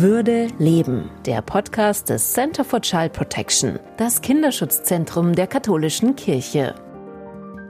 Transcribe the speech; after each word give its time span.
Würde 0.00 0.46
Leben, 0.60 1.10
der 1.26 1.42
Podcast 1.42 2.08
des 2.08 2.32
Center 2.32 2.64
for 2.64 2.80
Child 2.80 3.12
Protection, 3.12 3.80
das 3.96 4.20
Kinderschutzzentrum 4.20 5.34
der 5.34 5.48
katholischen 5.48 6.14
Kirche. 6.14 6.76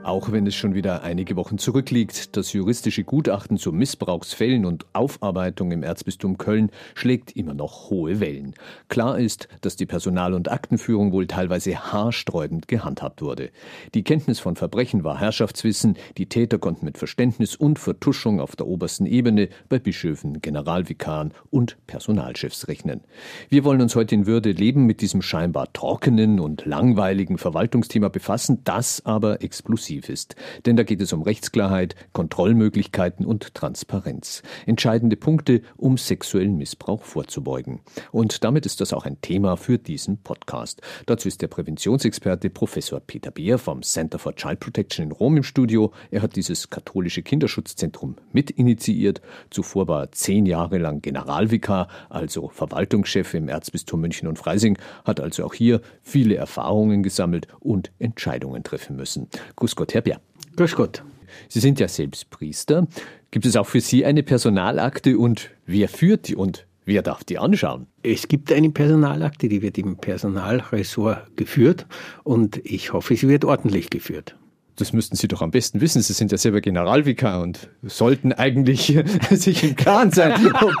Auch 0.03 0.31
wenn 0.31 0.47
es 0.47 0.55
schon 0.55 0.75
wieder 0.75 1.03
einige 1.03 1.35
Wochen 1.35 1.57
zurückliegt, 1.57 2.37
das 2.37 2.53
juristische 2.53 3.03
Gutachten 3.03 3.57
zu 3.57 3.73
Missbrauchsfällen 3.73 4.65
und 4.65 4.85
Aufarbeitung 4.93 5.71
im 5.71 5.83
Erzbistum 5.83 6.37
Köln 6.37 6.71
schlägt 6.95 7.35
immer 7.35 7.53
noch 7.53 7.89
hohe 7.89 8.21
Wellen. 8.21 8.55
Klar 8.87 9.19
ist, 9.19 9.49
dass 9.59 9.75
die 9.75 9.85
Personal- 9.85 10.33
und 10.33 10.49
Aktenführung 10.49 11.11
wohl 11.11 11.27
teilweise 11.27 11.91
haarsträubend 11.91 12.69
gehandhabt 12.69 13.21
wurde. 13.21 13.49
Die 13.93 14.05
Kenntnis 14.05 14.39
von 14.39 14.55
Verbrechen 14.55 15.03
war 15.03 15.19
Herrschaftswissen, 15.19 15.97
die 16.17 16.27
Täter 16.27 16.59
konnten 16.59 16.85
mit 16.85 16.97
Verständnis 16.97 17.57
und 17.57 17.77
Vertuschung 17.77 18.39
auf 18.39 18.55
der 18.55 18.67
obersten 18.67 19.05
Ebene 19.05 19.49
bei 19.67 19.79
Bischöfen, 19.79 20.41
Generalvikaren 20.41 21.33
und 21.49 21.77
Personalchefs 21.87 22.69
rechnen. 22.69 23.01
Wir 23.49 23.65
wollen 23.65 23.81
uns 23.81 23.97
heute 23.97 24.15
in 24.15 24.25
Würde 24.25 24.53
leben 24.53 24.85
mit 24.85 25.01
diesem 25.01 25.21
scheinbar 25.21 25.71
trockenen 25.73 26.39
und 26.39 26.65
langweiligen 26.65 27.37
Verwaltungsthema 27.37 28.07
befassen, 28.07 28.61
das 28.63 29.05
aber 29.05 29.43
explosiv 29.43 29.88
exklusiv 29.89 30.09
ist. 30.09 30.35
Denn 30.65 30.75
da 30.75 30.83
geht 30.83 31.01
es 31.01 31.13
um 31.13 31.21
Rechtsklarheit, 31.21 31.95
Kontrollmöglichkeiten 32.13 33.25
und 33.25 33.53
Transparenz. 33.55 34.43
Entscheidende 34.65 35.15
Punkte, 35.15 35.61
um 35.77 35.97
sexuellen 35.97 36.57
Missbrauch 36.57 37.03
vorzubeugen. 37.03 37.81
Und 38.11 38.43
damit 38.43 38.65
ist 38.65 38.81
das 38.81 38.93
auch 38.93 39.05
ein 39.05 39.19
Thema 39.21 39.57
für 39.57 39.77
diesen 39.77 40.17
Podcast. 40.17 40.81
Dazu 41.05 41.27
ist 41.27 41.41
der 41.41 41.47
Präventionsexperte 41.47 42.49
Professor 42.49 42.99
Peter 42.99 43.31
Beer 43.31 43.57
vom 43.57 43.81
Center 43.81 44.19
for 44.19 44.35
Child 44.35 44.59
Protection 44.59 45.05
in 45.05 45.11
Rom 45.11 45.37
im 45.37 45.43
Studio. 45.43 45.91
Er 46.11 46.21
hat 46.21 46.35
dieses 46.35 46.69
katholische 46.69 47.23
Kinderschutzzentrum 47.23 48.15
mitinitiiert. 48.31 49.21
Zuvor 49.49 49.87
war 49.87 50.03
er 50.03 50.11
zehn 50.11 50.45
Jahre 50.45 50.77
lang 50.77 51.01
Generalvikar, 51.01 51.87
also 52.09 52.49
Verwaltungschef 52.49 53.33
im 53.33 53.49
Erzbistum 53.49 54.01
München 54.01 54.27
und 54.27 54.37
Freising, 54.37 54.77
hat 55.03 55.19
also 55.19 55.45
auch 55.45 55.53
hier 55.53 55.81
viele 56.01 56.35
Erfahrungen 56.35 57.03
gesammelt 57.03 57.47
und 57.59 57.91
Entscheidungen 57.99 58.63
treffen 58.63 58.95
müssen. 58.95 59.27
Grüß 59.55 59.75
Gott, 59.79 59.93
Herr 59.93 60.01
Bär. 60.01 60.19
Grüß 60.57 60.75
Gott. 60.75 61.03
Sie 61.47 61.61
sind 61.61 61.79
ja 61.79 61.87
selbst 61.87 62.29
Priester. 62.29 62.85
Gibt 63.31 63.45
es 63.45 63.55
auch 63.55 63.65
für 63.65 63.79
Sie 63.79 64.03
eine 64.03 64.23
Personalakte 64.23 65.17
und 65.17 65.51
wer 65.65 65.87
führt 65.87 66.27
die 66.27 66.35
und 66.35 66.67
wer 66.83 67.01
darf 67.01 67.23
die 67.23 67.37
anschauen? 67.37 67.87
Es 68.03 68.27
gibt 68.27 68.51
eine 68.51 68.71
Personalakte, 68.71 69.47
die 69.47 69.61
wird 69.61 69.77
im 69.77 69.95
Personalressort 69.95 71.37
geführt 71.37 71.87
und 72.25 72.57
ich 72.65 72.91
hoffe, 72.91 73.15
sie 73.15 73.29
wird 73.29 73.45
ordentlich 73.45 73.89
geführt. 73.89 74.35
Das 74.79 74.93
müssten 74.93 75.17
Sie 75.17 75.27
doch 75.27 75.41
am 75.41 75.51
besten 75.51 75.81
wissen. 75.81 76.01
Sie 76.01 76.13
sind 76.13 76.31
ja 76.31 76.37
selber 76.37 76.61
Generalvikar 76.61 77.41
und 77.41 77.69
sollten 77.83 78.31
eigentlich 78.31 78.97
sich 79.29 79.63
im 79.63 79.75
Klaren 79.75 80.11
sein, 80.11 80.33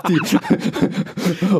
die. 0.07 0.19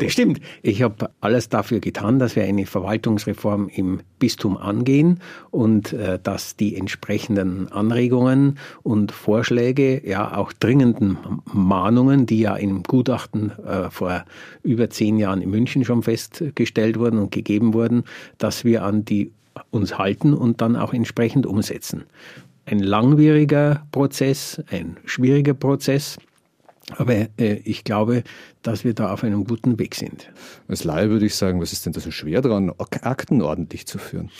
das 0.00 0.12
stimmt. 0.12 0.40
Ich 0.62 0.80
habe 0.80 1.10
alles 1.20 1.50
dafür 1.50 1.80
getan, 1.80 2.18
dass 2.18 2.36
wir 2.36 2.44
eine 2.44 2.64
Verwaltungsreform 2.64 3.68
im 3.68 4.00
Bistum 4.18 4.56
angehen 4.56 5.20
und 5.50 5.92
äh, 5.92 6.18
dass 6.22 6.56
die 6.56 6.76
entsprechenden 6.76 7.70
Anregungen 7.70 8.58
und 8.82 9.12
Vorschläge, 9.12 10.06
ja 10.08 10.34
auch 10.34 10.54
dringenden 10.54 11.18
Mahnungen, 11.52 12.24
die 12.24 12.40
ja 12.40 12.56
im 12.56 12.82
Gutachten 12.84 13.52
äh, 13.58 13.90
vor 13.90 14.24
über 14.62 14.88
zehn 14.88 15.18
Jahren 15.18 15.42
in 15.42 15.50
München 15.50 15.84
schon 15.84 16.02
festgestellt 16.02 16.98
wurden 16.98 17.18
und 17.18 17.32
gegeben 17.32 17.74
wurden, 17.74 18.04
dass 18.38 18.64
wir 18.64 18.82
an 18.82 19.04
die 19.04 19.32
uns 19.70 19.98
halten 19.98 20.34
und 20.34 20.60
dann 20.60 20.76
auch 20.76 20.92
entsprechend 20.92 21.46
umsetzen. 21.46 22.04
Ein 22.66 22.80
langwieriger 22.80 23.86
Prozess, 23.90 24.62
ein 24.70 24.96
schwieriger 25.04 25.54
Prozess, 25.54 26.18
aber 26.96 27.28
äh, 27.38 27.60
ich 27.64 27.84
glaube, 27.84 28.22
dass 28.62 28.84
wir 28.84 28.94
da 28.94 29.12
auf 29.12 29.24
einem 29.24 29.44
guten 29.44 29.78
Weg 29.78 29.94
sind. 29.94 30.30
Als 30.68 30.84
Laie 30.84 31.08
würde 31.08 31.26
ich 31.26 31.34
sagen, 31.34 31.60
was 31.60 31.72
ist 31.72 31.86
denn 31.86 31.92
da 31.92 32.00
so 32.00 32.10
schwer 32.10 32.42
dran, 32.42 32.72
Akten 32.78 33.40
ordentlich 33.40 33.86
zu 33.86 33.98
führen? 33.98 34.30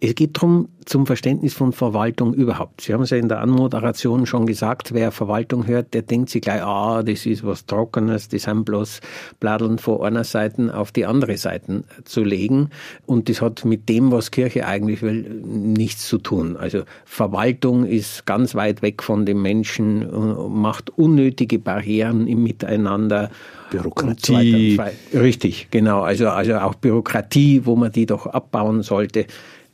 Es 0.00 0.14
geht 0.14 0.36
darum, 0.36 0.68
zum 0.84 1.06
Verständnis 1.06 1.54
von 1.54 1.72
Verwaltung 1.72 2.32
überhaupt. 2.32 2.82
Sie 2.82 2.94
haben 2.94 3.02
es 3.02 3.10
ja 3.10 3.16
in 3.16 3.28
der 3.28 3.40
Anmoderation 3.40 4.26
schon 4.26 4.46
gesagt, 4.46 4.94
wer 4.94 5.10
Verwaltung 5.10 5.66
hört, 5.66 5.92
der 5.92 6.02
denkt 6.02 6.30
sich 6.30 6.42
gleich, 6.42 6.62
ah, 6.62 7.02
das 7.02 7.26
ist 7.26 7.44
was 7.44 7.66
Trockenes, 7.66 8.28
das 8.28 8.44
sind 8.44 8.64
bloß 8.64 9.00
Bladeln 9.40 9.78
von 9.78 10.02
einer 10.02 10.24
Seite 10.24 10.76
auf 10.76 10.92
die 10.92 11.04
andere 11.04 11.36
Seite 11.36 11.84
zu 12.04 12.22
legen. 12.22 12.70
Und 13.06 13.28
das 13.28 13.42
hat 13.42 13.64
mit 13.64 13.88
dem, 13.88 14.12
was 14.12 14.30
Kirche 14.30 14.66
eigentlich 14.66 15.02
will, 15.02 15.22
nichts 15.44 16.06
zu 16.06 16.18
tun. 16.18 16.56
Also 16.56 16.82
Verwaltung 17.04 17.84
ist 17.84 18.24
ganz 18.24 18.54
weit 18.54 18.82
weg 18.82 19.02
von 19.02 19.26
dem 19.26 19.42
Menschen, 19.42 20.08
macht 20.52 20.90
unnötige 20.90 21.58
Barrieren 21.58 22.28
im 22.28 22.42
Miteinander 22.42 23.30
Bürokratie. 23.70 24.78
Richtig, 25.12 25.68
genau. 25.70 26.02
Also, 26.02 26.28
also 26.28 26.56
auch 26.56 26.74
Bürokratie, 26.74 27.62
wo 27.64 27.76
man 27.76 27.92
die 27.92 28.06
doch 28.06 28.26
abbauen 28.26 28.82
sollte. 28.82 29.26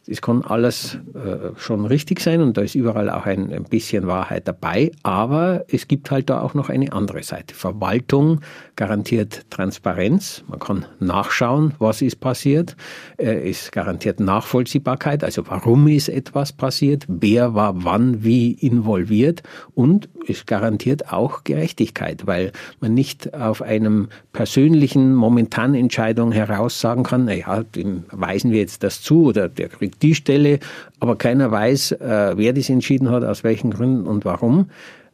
Das 0.06 0.20
kann 0.20 0.42
alles 0.42 0.98
äh, 1.15 1.56
schon 1.56 1.87
richtig 1.87 2.20
sein 2.20 2.42
und 2.42 2.59
da 2.59 2.60
ist 2.60 2.75
überall 2.75 3.09
auch 3.09 3.25
ein, 3.25 3.50
ein, 3.53 3.65
bisschen 3.65 4.06
Wahrheit 4.06 4.47
dabei, 4.47 4.92
aber 5.03 5.65
es 5.69 5.88
gibt 5.88 6.10
halt 6.10 6.28
da 6.28 6.42
auch 6.42 6.53
noch 6.53 6.69
eine 6.69 6.92
andere 6.92 7.22
Seite. 7.22 7.54
Verwaltung 7.54 8.41
garantiert 8.76 9.50
Transparenz, 9.50 10.44
man 10.47 10.59
kann 10.59 10.84
nachschauen, 11.00 11.72
was 11.78 12.03
ist 12.03 12.20
passiert, 12.20 12.76
äh, 13.16 13.48
es 13.48 13.70
garantiert 13.70 14.20
Nachvollziehbarkeit, 14.20 15.25
also 15.25 15.47
warum 15.48 15.88
ist 15.88 16.10
etwas 16.10 16.53
passiert, 16.53 17.06
wer 17.09 17.54
war 17.54 17.84
wann 17.84 18.22
wie 18.22 18.53
involviert 18.53 19.42
und 19.75 20.10
es 20.28 20.44
garantiert 20.44 21.12
auch 21.12 21.44
Gerechtigkeit, 21.44 22.26
weil 22.26 22.53
man 22.81 22.92
nicht 22.92 23.32
auf 23.34 23.62
einem 23.62 24.09
persönlichen 24.32 25.15
momentanen 25.15 25.76
Entscheidung 25.76 26.32
heraus 26.32 26.81
sagen 26.81 27.04
kann, 27.04 27.25
naja, 27.25 27.62
dem 27.62 28.04
weisen 28.10 28.50
wir 28.50 28.60
jetzt 28.60 28.82
das 28.82 29.00
zu 29.00 29.25
oder 29.25 29.48
der 29.48 29.69
kriegt 29.69 29.94
die 30.03 30.15
Stelle, 30.15 30.59
aber 31.00 31.16
keiner 31.16 31.50
weiß, 31.50 31.93
äh, 31.93 32.32
wer 32.37 32.53
das 32.53 32.69
entschieden 32.69 33.10
hat, 33.10 33.25
aus 33.25 33.44
welchen 33.44 33.71
Gründen 33.71 34.06
und 34.06 34.25
warum. 34.25 34.71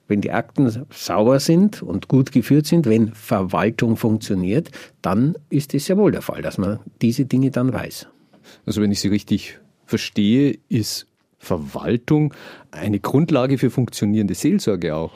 Wenn 0.09 0.21
die 0.21 0.33
Akten 0.33 0.87
sauber 0.91 1.39
sind 1.39 1.83
und 1.83 2.09
gut 2.09 2.33
geführt 2.33 2.67
sind, 2.67 2.87
wenn 2.87 3.13
Verwaltung 3.13 3.97
funktioniert, 3.97 4.71
dann 5.03 5.37
ist 5.51 5.73
es 5.73 5.87
ja 5.87 5.97
wohl 5.97 6.11
der 6.11 6.23
Fall, 6.23 6.43
dass 6.43 6.59
man 6.59 6.81
diese 7.01 7.27
Dinge 7.27 7.53
dann 7.53 7.73
weiß. 7.73 8.09
Also 8.67 8.83
wenn 8.83 8.91
ich 8.91 9.01
Sie 9.01 9.09
richtig 9.09 9.61
verstehe, 9.87 10.59
ist 10.69 11.07
Verwaltung 11.39 12.35
eine 12.71 13.01
Grundlage 13.01 13.57
für 13.57 13.71
funktionierende 13.71 14.35
Seelsorge 14.35 14.95
auch. 14.95 15.13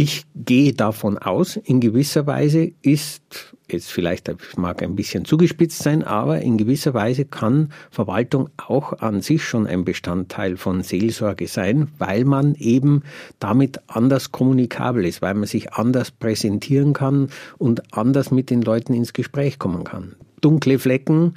Ich 0.00 0.26
gehe 0.36 0.74
davon 0.74 1.18
aus, 1.18 1.56
in 1.56 1.80
gewisser 1.80 2.24
Weise 2.28 2.70
ist 2.82 3.56
jetzt 3.68 3.90
vielleicht 3.90 4.30
mag 4.56 4.80
ein 4.80 4.94
bisschen 4.94 5.24
zugespitzt 5.24 5.82
sein, 5.82 6.04
aber 6.04 6.40
in 6.40 6.56
gewisser 6.56 6.94
Weise 6.94 7.24
kann 7.24 7.72
Verwaltung 7.90 8.48
auch 8.58 8.92
an 9.00 9.22
sich 9.22 9.42
schon 9.42 9.66
ein 9.66 9.84
Bestandteil 9.84 10.56
von 10.56 10.84
Seelsorge 10.84 11.48
sein, 11.48 11.88
weil 11.98 12.24
man 12.24 12.54
eben 12.54 13.02
damit 13.40 13.80
anders 13.88 14.30
kommunikabel 14.30 15.04
ist, 15.04 15.20
weil 15.20 15.34
man 15.34 15.48
sich 15.48 15.72
anders 15.72 16.12
präsentieren 16.12 16.92
kann 16.92 17.30
und 17.58 17.92
anders 17.92 18.30
mit 18.30 18.50
den 18.50 18.62
Leuten 18.62 18.94
ins 18.94 19.12
Gespräch 19.12 19.58
kommen 19.58 19.82
kann. 19.82 20.14
Dunkle 20.40 20.78
Flecken, 20.78 21.34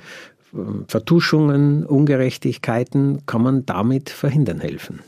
Vertuschungen, 0.87 1.83
Ungerechtigkeiten 1.83 3.25
kann 3.25 3.41
man 3.41 3.65
damit 3.65 4.11
verhindern 4.11 4.59
helfen. 4.59 4.99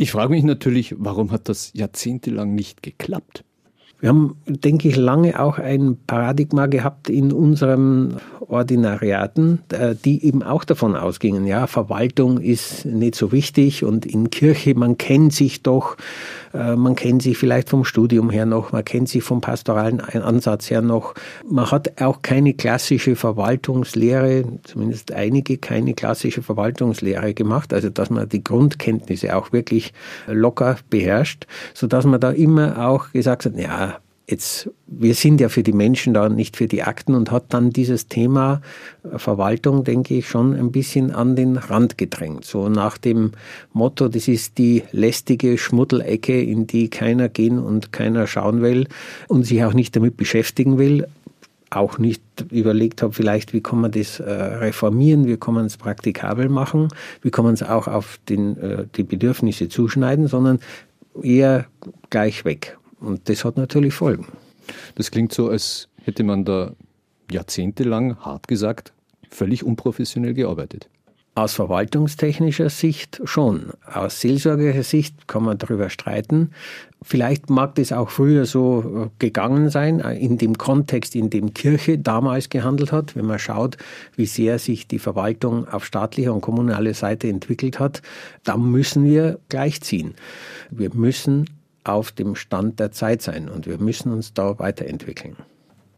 Ich 0.00 0.12
frage 0.12 0.30
mich 0.30 0.44
natürlich, 0.44 0.94
warum 0.96 1.32
hat 1.32 1.48
das 1.48 1.72
jahrzehntelang 1.74 2.54
nicht 2.54 2.84
geklappt? 2.84 3.42
Wir 3.98 4.10
haben, 4.10 4.36
denke 4.46 4.86
ich, 4.86 4.94
lange 4.94 5.40
auch 5.40 5.58
ein 5.58 5.96
Paradigma 6.06 6.66
gehabt 6.66 7.10
in 7.10 7.32
unseren 7.32 8.18
Ordinariaten, 8.38 9.58
äh, 9.72 9.96
die 9.96 10.24
eben 10.24 10.44
auch 10.44 10.62
davon 10.62 10.94
ausgingen, 10.94 11.48
ja, 11.48 11.66
Verwaltung 11.66 12.38
ist 12.38 12.84
nicht 12.84 13.16
so 13.16 13.32
wichtig 13.32 13.82
und 13.82 14.06
in 14.06 14.30
Kirche, 14.30 14.76
man 14.76 14.98
kennt 14.98 15.32
sich 15.32 15.64
doch, 15.64 15.96
man 16.58 16.96
kennt 16.96 17.22
sich 17.22 17.38
vielleicht 17.38 17.70
vom 17.70 17.84
Studium 17.84 18.30
her 18.30 18.44
noch, 18.44 18.72
man 18.72 18.84
kennt 18.84 19.08
sich 19.08 19.22
vom 19.22 19.40
pastoralen 19.40 20.00
Ansatz 20.00 20.70
her 20.70 20.82
noch. 20.82 21.14
Man 21.48 21.70
hat 21.70 22.02
auch 22.02 22.22
keine 22.22 22.54
klassische 22.54 23.14
Verwaltungslehre, 23.14 24.44
zumindest 24.64 25.12
einige 25.12 25.58
keine 25.58 25.94
klassische 25.94 26.42
Verwaltungslehre 26.42 27.34
gemacht, 27.34 27.72
also 27.72 27.90
dass 27.90 28.10
man 28.10 28.28
die 28.28 28.42
Grundkenntnisse 28.42 29.36
auch 29.36 29.52
wirklich 29.52 29.92
locker 30.26 30.76
beherrscht, 30.90 31.46
so 31.74 31.86
dass 31.86 32.04
man 32.04 32.20
da 32.20 32.30
immer 32.30 32.88
auch 32.88 33.12
gesagt 33.12 33.44
hat, 33.44 33.56
ja, 33.56 33.98
Jetzt, 34.30 34.68
wir 34.86 35.14
sind 35.14 35.40
ja 35.40 35.48
für 35.48 35.62
die 35.62 35.72
Menschen 35.72 36.12
da, 36.12 36.28
nicht 36.28 36.58
für 36.58 36.68
die 36.68 36.82
Akten 36.82 37.14
und 37.14 37.30
hat 37.30 37.54
dann 37.54 37.70
dieses 37.70 38.08
Thema 38.08 38.60
äh, 39.02 39.18
Verwaltung, 39.18 39.84
denke 39.84 40.16
ich, 40.16 40.28
schon 40.28 40.54
ein 40.54 40.70
bisschen 40.70 41.12
an 41.12 41.34
den 41.34 41.56
Rand 41.56 41.96
gedrängt. 41.96 42.44
So 42.44 42.68
nach 42.68 42.98
dem 42.98 43.32
Motto, 43.72 44.08
das 44.08 44.28
ist 44.28 44.58
die 44.58 44.82
lästige 44.92 45.56
Schmuddelecke, 45.56 46.42
in 46.42 46.66
die 46.66 46.90
keiner 46.90 47.30
gehen 47.30 47.58
und 47.58 47.90
keiner 47.90 48.26
schauen 48.26 48.60
will 48.60 48.86
und 49.28 49.44
sich 49.44 49.64
auch 49.64 49.72
nicht 49.72 49.96
damit 49.96 50.18
beschäftigen 50.18 50.76
will. 50.76 51.08
Auch 51.70 51.98
nicht 51.98 52.22
überlegt 52.50 53.02
habe, 53.02 53.14
vielleicht, 53.14 53.54
wie 53.54 53.62
kann 53.62 53.80
man 53.80 53.92
das 53.92 54.20
äh, 54.20 54.30
reformieren, 54.30 55.26
wie 55.26 55.38
kann 55.38 55.54
man 55.54 55.64
es 55.64 55.78
praktikabel 55.78 56.50
machen, 56.50 56.88
wie 57.22 57.30
kann 57.30 57.46
man 57.46 57.54
es 57.54 57.62
auch 57.62 57.88
auf 57.88 58.18
den, 58.28 58.58
äh, 58.58 58.84
die 58.94 59.04
Bedürfnisse 59.04 59.70
zuschneiden, 59.70 60.28
sondern 60.28 60.60
eher 61.22 61.66
gleich 62.10 62.44
weg. 62.44 62.77
Und 63.00 63.28
das 63.28 63.44
hat 63.44 63.56
natürlich 63.56 63.94
Folgen. 63.94 64.26
Das 64.94 65.10
klingt 65.10 65.32
so, 65.32 65.48
als 65.48 65.88
hätte 66.02 66.24
man 66.24 66.44
da 66.44 66.72
jahrzehntelang, 67.30 68.16
hart 68.18 68.48
gesagt, 68.48 68.92
völlig 69.30 69.64
unprofessionell 69.64 70.34
gearbeitet. 70.34 70.88
Aus 71.34 71.54
verwaltungstechnischer 71.54 72.68
Sicht 72.68 73.20
schon. 73.22 73.70
Aus 73.86 74.20
seelsorgerischer 74.20 74.82
Sicht 74.82 75.28
kann 75.28 75.44
man 75.44 75.56
darüber 75.56 75.88
streiten. 75.88 76.50
Vielleicht 77.00 77.48
mag 77.48 77.76
das 77.76 77.92
auch 77.92 78.10
früher 78.10 78.44
so 78.44 79.04
äh, 79.06 79.10
gegangen 79.20 79.70
sein, 79.70 80.00
äh, 80.00 80.14
in 80.14 80.36
dem 80.38 80.58
Kontext, 80.58 81.14
in 81.14 81.30
dem 81.30 81.54
Kirche 81.54 81.96
damals 81.96 82.48
gehandelt 82.48 82.90
hat. 82.90 83.14
Wenn 83.14 83.26
man 83.26 83.38
schaut, 83.38 83.76
wie 84.16 84.26
sehr 84.26 84.58
sich 84.58 84.88
die 84.88 84.98
Verwaltung 84.98 85.68
auf 85.68 85.84
staatlicher 85.84 86.34
und 86.34 86.40
kommunaler 86.40 86.94
Seite 86.94 87.28
entwickelt 87.28 87.78
hat, 87.78 88.02
dann 88.42 88.72
müssen 88.72 89.04
wir 89.04 89.38
gleichziehen. 89.48 90.14
Wir 90.70 90.92
müssen 90.92 91.44
auf 91.84 92.12
dem 92.12 92.34
Stand 92.34 92.80
der 92.80 92.92
Zeit 92.92 93.22
sein 93.22 93.48
und 93.48 93.66
wir 93.66 93.78
müssen 93.78 94.12
uns 94.12 94.34
da 94.34 94.58
weiterentwickeln. 94.58 95.36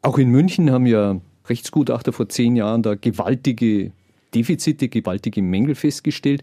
Auch 0.02 0.18
in 0.18 0.30
München 0.30 0.70
haben 0.70 0.86
ja 0.86 1.20
Rechtsgutachter 1.48 2.12
vor 2.12 2.28
zehn 2.28 2.56
Jahren 2.56 2.82
da 2.82 2.94
gewaltige 2.94 3.92
Defizite, 4.34 4.88
gewaltige 4.88 5.42
Mängel 5.42 5.74
festgestellt. 5.74 6.42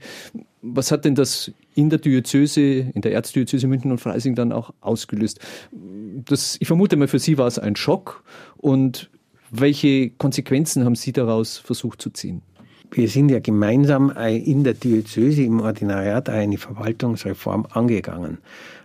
Was 0.62 0.92
hat 0.92 1.06
denn 1.06 1.16
das 1.16 1.52
in 1.76 1.90
der 1.90 2.00
Diözese, 2.00 2.62
in 2.62 3.02
der 3.02 3.14
Erzdiözese 3.14 3.68
München 3.68 3.92
und 3.92 4.00
Freising 4.00 4.36
dann 4.36 4.52
auch 4.52 4.74
ausgelöst? 4.82 5.40
Das, 6.26 6.58
ich 6.60 6.68
vermute 6.68 6.98
mal, 6.98 7.08
für 7.08 7.20
Sie 7.20 7.38
war 7.38 7.48
es 7.48 7.58
ein 7.58 7.76
Schock. 7.76 8.24
Und 8.58 9.10
welche 9.50 10.10
Konsequenzen 10.10 10.84
haben 10.84 10.96
Sie 10.96 11.14
daraus 11.14 11.58
versucht 11.58 12.02
zu 12.02 12.10
ziehen? 12.10 12.42
Wir 12.92 13.08
sind 13.08 13.30
ja 13.30 13.40
gemeinsam 13.40 14.12
in 14.12 14.64
der 14.64 14.74
Diözese 14.74 15.44
im 15.44 15.60
Ordinariat 15.60 16.30
eine 16.30 16.58
Verwaltungsreform 16.58 17.68
angegangen. 17.70 18.40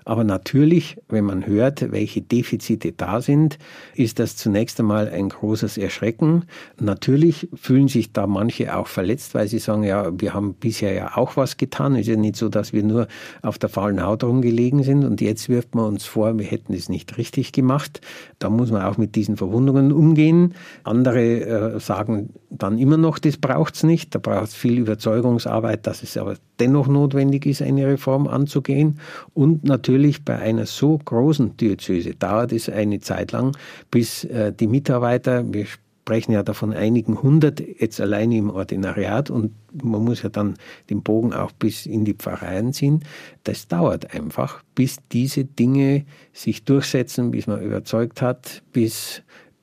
Aber 0.04 0.24
natürlich, 0.24 0.96
wenn 1.08 1.24
man 1.24 1.46
hört, 1.46 1.92
welche 1.92 2.22
Defizite 2.22 2.92
da 2.92 3.20
sind, 3.20 3.58
ist 3.94 4.18
das 4.18 4.36
zunächst 4.36 4.80
einmal 4.80 5.08
ein 5.08 5.28
großes 5.28 5.78
Erschrecken. 5.78 6.44
Natürlich 6.80 7.48
fühlen 7.54 7.88
sich 7.88 8.12
da 8.12 8.26
manche 8.26 8.76
auch 8.76 8.86
verletzt, 8.86 9.34
weil 9.34 9.48
sie 9.48 9.58
sagen, 9.58 9.84
ja, 9.84 10.10
wir 10.18 10.34
haben 10.34 10.54
bisher 10.54 10.92
ja 10.92 11.16
auch 11.16 11.36
was 11.36 11.56
getan. 11.56 11.94
Es 11.94 12.02
ist 12.02 12.08
ja 12.08 12.16
nicht 12.16 12.36
so, 12.36 12.48
dass 12.48 12.72
wir 12.72 12.82
nur 12.82 13.06
auf 13.42 13.58
der 13.58 13.68
faulen 13.68 14.02
Haut 14.02 14.24
rumgelegen 14.24 14.82
sind 14.82 15.04
und 15.04 15.20
jetzt 15.20 15.48
wirft 15.48 15.74
man 15.74 15.86
uns 15.86 16.04
vor, 16.04 16.38
wir 16.38 16.46
hätten 16.46 16.74
es 16.74 16.88
nicht 16.88 17.18
richtig 17.18 17.52
gemacht. 17.52 18.00
Da 18.38 18.50
muss 18.50 18.70
man 18.70 18.82
auch 18.82 18.96
mit 18.96 19.14
diesen 19.14 19.36
Verwundungen 19.36 19.92
umgehen. 19.92 20.54
Andere 20.84 21.74
äh, 21.76 21.80
sagen 21.80 22.30
dann 22.50 22.78
immer 22.78 22.96
noch, 22.96 23.18
das 23.18 23.36
braucht 23.36 23.74
es 23.74 23.82
nicht. 23.82 24.14
Da 24.14 24.18
braucht 24.18 24.48
es 24.48 24.54
viel 24.54 24.78
Überzeugungsarbeit, 24.78 25.86
dass 25.86 26.02
es 26.02 26.16
aber 26.16 26.36
dennoch 26.60 26.86
notwendig 26.86 27.46
ist, 27.46 27.62
eine 27.62 27.86
Reform 27.86 28.26
anzugehen. 28.26 29.00
Und 29.34 29.64
natürlich 29.64 29.91
bei 30.24 30.38
einer 30.38 30.66
so 30.66 30.98
großen 30.98 31.56
Diözese 31.56 32.14
dauert 32.14 32.52
es 32.52 32.68
eine 32.68 33.00
Zeit 33.00 33.32
lang, 33.32 33.56
bis 33.90 34.24
äh, 34.24 34.52
die 34.52 34.66
Mitarbeiter, 34.66 35.44
wir 35.52 35.66
sprechen 35.66 36.32
ja 36.32 36.42
davon 36.42 36.72
einigen 36.72 37.22
hundert 37.22 37.60
jetzt 37.60 38.00
alleine 38.00 38.36
im 38.36 38.50
Ordinariat 38.50 39.30
und 39.30 39.52
man 39.82 40.02
muss 40.04 40.22
ja 40.22 40.28
dann 40.28 40.54
den 40.90 41.02
Bogen 41.02 41.32
auch 41.32 41.52
bis 41.52 41.86
in 41.86 42.04
die 42.04 42.14
Pfarreien 42.14 42.72
ziehen. 42.72 43.04
Das 43.44 43.68
dauert 43.68 44.12
einfach, 44.12 44.62
bis 44.74 44.96
diese 45.12 45.44
Dinge 45.44 46.04
sich 46.32 46.64
durchsetzen, 46.64 47.30
bis 47.30 47.46
man 47.46 47.62
überzeugt 47.62 48.20
hat, 48.20 48.62
bis 48.72 49.22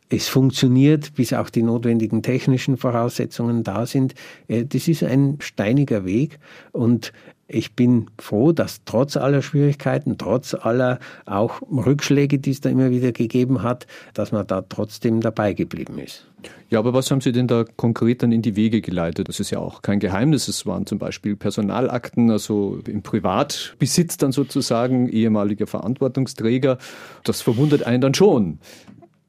es 0.10 0.28
funktioniert, 0.28 1.14
bis 1.16 1.34
auch 1.34 1.50
die 1.50 1.62
notwendigen 1.62 2.24
technischen 2.24 2.78
Voraussetzungen 2.78 3.64
da 3.64 3.86
sind. 3.86 4.16
Äh, 4.48 4.66
das 4.66 4.88
ist 4.88 5.04
ein 5.04 5.38
steiniger 5.40 6.06
Weg 6.06 6.40
und 6.72 7.12
ich 7.50 7.74
bin 7.74 8.06
froh, 8.20 8.52
dass 8.52 8.84
trotz 8.86 9.18
aller 9.18 9.42
Schwierigkeiten, 9.42 10.18
trotz 10.18 10.54
aller 10.54 11.00
auch 11.26 11.62
Rückschläge, 11.64 12.38
die 12.38 12.52
es 12.52 12.62
da 12.62 12.70
immer 12.70 12.92
wieder 12.92 13.12
gegeben 13.12 13.64
hat, 13.64 13.88
dass 14.14 14.32
man 14.32 14.46
da 14.46 14.62
trotzdem 14.62 15.20
dabei 15.20 15.54
geblieben 15.54 15.98
ist. 15.98 16.28
Ja, 16.70 16.78
aber 16.78 16.94
was 16.94 17.10
haben 17.10 17.22
Sie 17.22 17.32
denn 17.32 17.48
da 17.48 17.66
konkret 17.76 18.22
dann 18.22 18.32
in 18.32 18.44
die 18.44 18.56
Wege 18.56 18.82
geleitet? 18.82 19.28
Das 19.28 19.40
ist 19.40 19.50
ja 19.50 19.58
auch 19.58 19.82
kein 19.82 20.00
Geheimnis. 20.00 20.48
Es 20.48 20.68
waren 20.68 20.86
zum 20.86 21.00
Beispiel 21.00 21.36
Personalakten, 21.36 22.30
also 22.30 22.80
im 22.88 23.02
Privatbesitz 23.02 24.18
dann 24.18 24.32
sozusagen, 24.32 25.10
ehemaliger 25.10 25.66
Verantwortungsträger. 25.66 26.78
Das 27.24 27.42
verwundert 27.42 27.84
einen 27.84 28.02
dann 28.02 28.14
schon. 28.14 28.60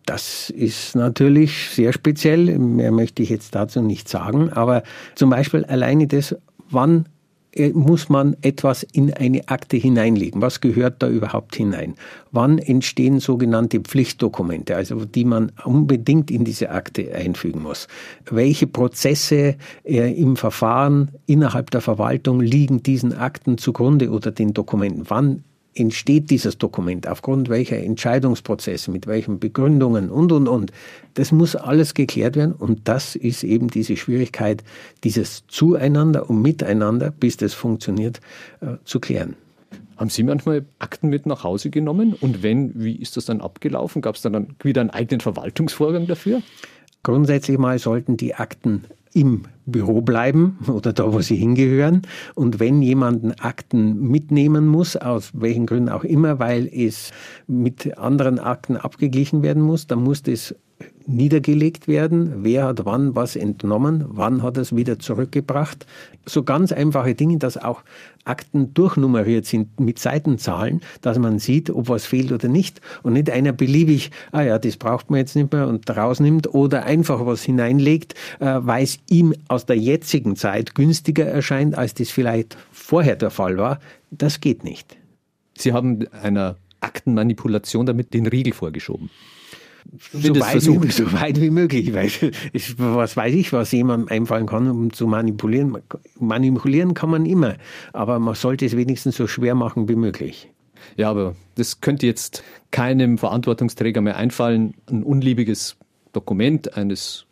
Das 0.05 0.51
ist 0.51 0.95
natürlich 0.95 1.71
sehr 1.71 1.93
speziell. 1.95 2.59
Mehr 2.59 2.93
möchte 2.93 3.23
ich 3.23 3.31
jetzt 3.31 3.55
dazu 3.55 3.81
nicht 3.81 4.09
sagen. 4.09 4.51
Aber 4.51 4.83
zum 5.15 5.31
Beispiel 5.31 5.65
alleine 5.65 6.07
das, 6.07 6.37
wann 6.69 7.07
muss 7.73 8.09
man 8.09 8.37
etwas 8.43 8.85
in 8.85 9.13
eine 9.13 9.49
Akte 9.49 9.77
hineinlegen? 9.77 10.41
Was 10.41 10.61
gehört 10.61 11.03
da 11.03 11.09
überhaupt 11.09 11.57
hinein? 11.57 11.95
Wann 12.31 12.59
entstehen 12.59 13.19
sogenannte 13.19 13.81
Pflichtdokumente, 13.81 14.77
also 14.77 15.05
die 15.05 15.25
man 15.25 15.51
unbedingt 15.65 16.31
in 16.31 16.45
diese 16.45 16.71
Akte 16.71 17.13
einfügen 17.15 17.63
muss? 17.63 17.89
Welche 18.31 18.67
Prozesse 18.67 19.57
äh, 19.85 20.13
im 20.13 20.37
Verfahren 20.37 21.11
innerhalb 21.27 21.71
der 21.71 21.81
Verwaltung 21.81 22.41
liegen 22.41 22.83
diesen 22.83 23.13
Akten 23.13 23.59
zugrunde 23.59 24.11
oder 24.11 24.31
den 24.31 24.55
Dokumenten? 24.55 25.05
Wann 25.09 25.43
entsteht 25.75 26.31
dieses 26.31 26.59
Dokument, 26.59 27.07
aufgrund 27.07 27.49
welcher 27.49 27.79
Entscheidungsprozesse, 27.79 28.91
mit 28.91 29.07
welchen 29.07 29.39
Begründungen 29.39 30.11
und, 30.11 30.33
und, 30.33 30.49
und. 30.49 30.73
Das 31.15 31.33
muss 31.33 31.57
alles 31.57 31.95
geklärt 31.95 32.37
werden 32.37 32.53
und 32.53 32.89
das 32.89 33.15
ist 33.17 33.45
eben 33.45 33.69
diese 33.69 33.97
Schwierigkeit, 33.97 34.65
dieses 35.05 35.47
Zueinander 35.47 36.29
und 36.29 36.43
Miteinander, 36.43 37.11
bis 37.11 37.37
das 37.37 37.55
funktioniert, 37.55 38.21
äh, 38.61 38.77
zu 38.85 39.01
klären. 39.01 39.37
Haben 39.97 40.11
Sie 40.11 40.23
manchmal 40.23 40.65
Akten 40.79 41.09
mit 41.09 41.27
nach 41.27 41.45
Hause 41.45 41.69
genommen? 41.69 42.15
Und 42.15 42.43
wenn, 42.43 42.73
wie 42.75 42.97
ist 42.97 43.17
das 43.19 43.27
dann 43.27 43.43
abgelaufen? 43.43 44.01
Gab 44.01 44.15
es 44.15 44.23
dann 44.23 44.57
wieder 44.63 44.81
einen 44.81 44.91
eigenen 44.91 45.21
Verwaltungsvorgang 45.21 46.07
dafür? 46.07 46.43
Grundsätzlich 47.03 47.59
mal 47.59 47.79
sollten 47.79 48.17
die 48.17 48.35
Akten 48.35 48.85
im 49.13 49.43
Büro 49.67 50.01
bleiben 50.01 50.59
oder 50.69 50.93
da, 50.93 51.13
wo 51.13 51.21
sie 51.21 51.37
hingehören. 51.37 52.03
Und 52.35 52.61
wenn 52.61 52.83
jemand 52.83 53.45
Akten 53.45 54.09
mitnehmen 54.09 54.67
muss, 54.67 54.97
aus 54.97 55.31
welchen 55.35 55.67
Gründen 55.67 55.89
auch 55.89 56.05
immer, 56.05 56.39
weil 56.39 56.69
es 56.73 57.13
mit 57.47 57.99
anderen 57.99 58.39
Akten 58.39 58.77
abgeglichen 58.77 59.43
werden 59.43 59.63
muss, 59.63 59.87
dann 59.87 60.03
muss 60.03 60.23
das 60.23 60.55
niedergelegt 61.15 61.89
werden, 61.89 62.45
wer 62.45 62.65
hat 62.65 62.85
wann 62.85 63.15
was 63.15 63.37
entnommen, 63.37 64.05
wann 64.09 64.43
hat 64.43 64.57
es 64.57 64.75
wieder 64.75 64.99
zurückgebracht. 64.99 65.87
So 66.27 66.43
ganz 66.43 66.73
einfache 66.73 67.15
Dinge, 67.15 67.39
dass 67.39 67.57
auch 67.57 67.83
Akten 68.25 68.75
durchnummeriert 68.75 69.47
sind 69.47 69.81
mit 69.81 69.99
Seitenzahlen, 69.99 70.83
dass 71.01 71.19
man 71.19 71.39
sieht, 71.39 71.71
ob 71.71 71.89
was 71.89 72.05
fehlt 72.07 72.33
oder 72.33 72.49
nicht. 72.49 72.81
Und 73.03 73.15
nicht 73.15 73.31
einer 73.31 73.53
beliebig, 73.53 74.11
ah 74.33 74.43
ja, 74.43 74.59
das 74.59 74.77
braucht 74.77 75.11
man 75.11 75.19
jetzt 75.19 75.37
nicht 75.37 75.53
mehr 75.53 75.69
und 75.69 75.89
rausnimmt 75.89 76.55
oder 76.55 76.85
einfach 76.85 77.25
was 77.27 77.43
hineinlegt, 77.43 78.15
äh, 78.39 78.59
weil 78.61 78.85
es 78.85 78.99
ihm 79.09 79.35
aus 79.49 79.67
der 79.67 79.77
jetzigen 79.77 80.37
Zeit 80.37 80.75
günstiger 80.75 81.27
erscheint, 81.27 81.77
als 81.77 81.95
das 81.95 82.11
vielleicht 82.11 82.57
vorher 82.73 83.17
der 83.17 83.31
Fall 83.31 83.57
war. 83.57 83.81
Das 84.11 84.41
geht 84.41 84.65
nicht. 84.65 84.97
Sie 85.57 85.73
haben 85.73 86.07
einer 86.23 86.57
Aktenmanipulation 86.81 87.87
damit 87.87 88.15
den 88.15 88.27
Riegel 88.27 88.53
vorgeschoben 88.53 89.11
so 90.13 90.35
weit, 90.41 90.67
wie, 90.67 90.91
so 90.91 91.13
weit, 91.13 91.41
wie, 91.41 91.51
möglich, 91.51 91.93
weil 91.93 92.11
ich, 92.53 92.79
was 92.79 93.17
weiß 93.17 93.35
ich, 93.35 93.53
was 93.53 93.73
jemandem 93.73 94.09
einfallen 94.09 94.47
kann, 94.47 94.71
um 94.71 94.93
zu 94.93 95.07
manipulieren. 95.07 95.79
Manipulieren 96.19 96.95
kann 96.95 97.11
man 97.11 97.27
immer, 97.27 97.57
aber 97.93 98.19
man 98.19 98.35
sollte 98.35 98.67
es 98.67 98.77
wenigstens 98.77 99.17
so 99.17 99.27
schwer 99.27 99.55
machen 99.55 99.89
wie 99.89 99.97
möglich. 99.97 100.51
Ja, 100.97 101.11
aber 101.11 101.35
das 101.57 101.81
könnte 101.81 102.07
jetzt 102.07 102.43
keinem 102.71 103.19
Verantwortungsträger 103.19 104.01
mehr 104.01 104.17
einfallen, 104.17 104.75
ein 104.91 105.03
unliebiges 105.03 105.77
Dokument 106.13 106.77
eines 106.77 107.27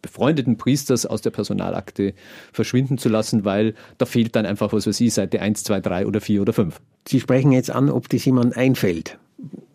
befreundeten 0.00 0.56
Priesters 0.56 1.06
aus 1.06 1.22
der 1.22 1.30
Personalakte 1.30 2.14
verschwinden 2.52 2.98
zu 2.98 3.08
lassen, 3.08 3.44
weil 3.44 3.74
da 3.98 4.06
fehlt 4.06 4.36
dann 4.36 4.46
einfach, 4.46 4.72
was 4.72 4.86
weiß 4.86 5.00
ich, 5.00 5.12
Seite 5.12 5.40
1, 5.40 5.64
2, 5.64 5.80
3 5.80 6.06
oder 6.06 6.20
4 6.20 6.42
oder 6.42 6.52
5. 6.52 6.80
Sie 7.06 7.20
sprechen 7.20 7.52
jetzt 7.52 7.70
an, 7.70 7.90
ob 7.90 8.08
das 8.08 8.24
jemand 8.24 8.56
einfällt 8.56 9.18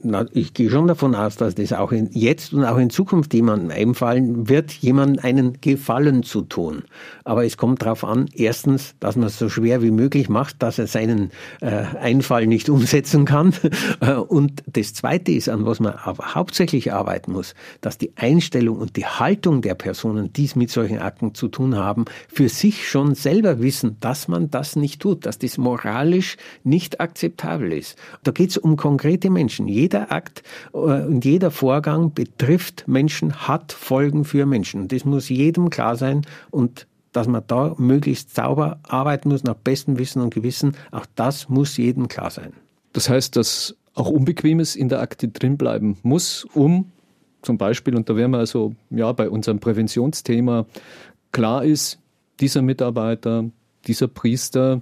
na, 0.03 0.25
ich 0.33 0.53
gehe 0.53 0.69
schon 0.69 0.87
davon 0.87 1.15
aus, 1.15 1.35
dass 1.35 1.55
das 1.55 1.73
auch 1.73 1.91
in, 1.91 2.09
jetzt 2.11 2.53
und 2.53 2.65
auch 2.65 2.77
in 2.77 2.89
Zukunft 2.89 3.33
jemandem 3.33 3.71
einfallen 3.71 4.49
wird, 4.49 4.71
jemandem 4.71 5.23
einen 5.23 5.61
Gefallen 5.61 6.23
zu 6.23 6.41
tun. 6.41 6.83
Aber 7.23 7.45
es 7.45 7.57
kommt 7.57 7.81
darauf 7.81 8.03
an, 8.03 8.29
erstens, 8.33 8.95
dass 8.99 9.15
man 9.15 9.27
es 9.27 9.39
so 9.39 9.49
schwer 9.49 9.81
wie 9.81 9.91
möglich 9.91 10.29
macht, 10.29 10.61
dass 10.61 10.79
er 10.79 10.87
seinen 10.87 11.31
äh, 11.61 11.83
Einfall 11.99 12.47
nicht 12.47 12.69
umsetzen 12.69 13.25
kann. 13.25 13.53
Und 14.27 14.63
das 14.67 14.93
Zweite 14.93 15.31
ist, 15.31 15.49
an 15.49 15.65
was 15.65 15.79
man 15.79 15.95
hauptsächlich 16.05 16.91
arbeiten 16.91 17.31
muss, 17.31 17.53
dass 17.81 17.97
die 17.97 18.11
Einstellung 18.15 18.77
und 18.77 18.95
die 18.97 19.05
Haltung 19.05 19.61
der 19.61 19.75
Personen, 19.75 20.33
die 20.33 20.45
es 20.45 20.55
mit 20.55 20.69
solchen 20.69 20.99
Akten 20.99 21.33
zu 21.33 21.47
tun 21.47 21.75
haben, 21.75 22.05
für 22.27 22.49
sich 22.49 22.87
schon 22.89 23.15
selber 23.15 23.61
wissen, 23.61 23.97
dass 23.99 24.27
man 24.27 24.49
das 24.49 24.75
nicht 24.75 25.01
tut, 25.01 25.25
dass 25.25 25.39
das 25.39 25.57
moralisch 25.57 26.37
nicht 26.63 26.99
akzeptabel 26.99 27.73
ist. 27.73 27.97
Da 28.23 28.31
geht 28.31 28.51
es 28.51 28.57
um 28.57 28.77
konkrete 28.77 29.29
Menschen. 29.29 29.67
Jeder 29.67 29.92
jeder 29.93 30.11
Akt 30.11 30.43
äh, 30.73 30.77
und 30.77 31.23
jeder 31.23 31.51
Vorgang 31.51 32.13
betrifft 32.13 32.87
Menschen, 32.87 33.47
hat 33.47 33.71
Folgen 33.71 34.25
für 34.25 34.45
Menschen. 34.45 34.87
Das 34.87 35.05
muss 35.05 35.29
jedem 35.29 35.69
klar 35.69 35.95
sein 35.95 36.25
und 36.51 36.87
dass 37.11 37.27
man 37.27 37.43
da 37.45 37.75
möglichst 37.77 38.33
sauber 38.33 38.79
arbeiten 38.81 39.29
muss, 39.29 39.43
nach 39.43 39.53
bestem 39.53 39.99
Wissen 39.99 40.19
und 40.19 40.33
Gewissen, 40.33 40.75
auch 40.91 41.05
das 41.13 41.47
muss 41.47 41.77
jedem 41.77 42.07
klar 42.07 42.31
sein. 42.31 42.53
Das 42.93 43.07
heißt, 43.07 43.35
dass 43.35 43.75
auch 43.93 44.09
Unbequemes 44.09 44.75
in 44.75 44.89
der 44.89 44.99
Akte 44.99 45.27
drin 45.27 45.57
bleiben 45.57 45.97
muss, 46.01 46.43
um 46.55 46.91
zum 47.43 47.59
Beispiel, 47.59 47.95
und 47.95 48.09
da 48.09 48.15
wären 48.15 48.31
wir 48.31 48.39
also 48.39 48.73
ja 48.89 49.11
bei 49.11 49.29
unserem 49.29 49.59
Präventionsthema, 49.59 50.65
klar 51.31 51.63
ist, 51.63 51.99
dieser 52.39 52.63
Mitarbeiter, 52.63 53.45
dieser 53.85 54.07
Priester 54.07 54.81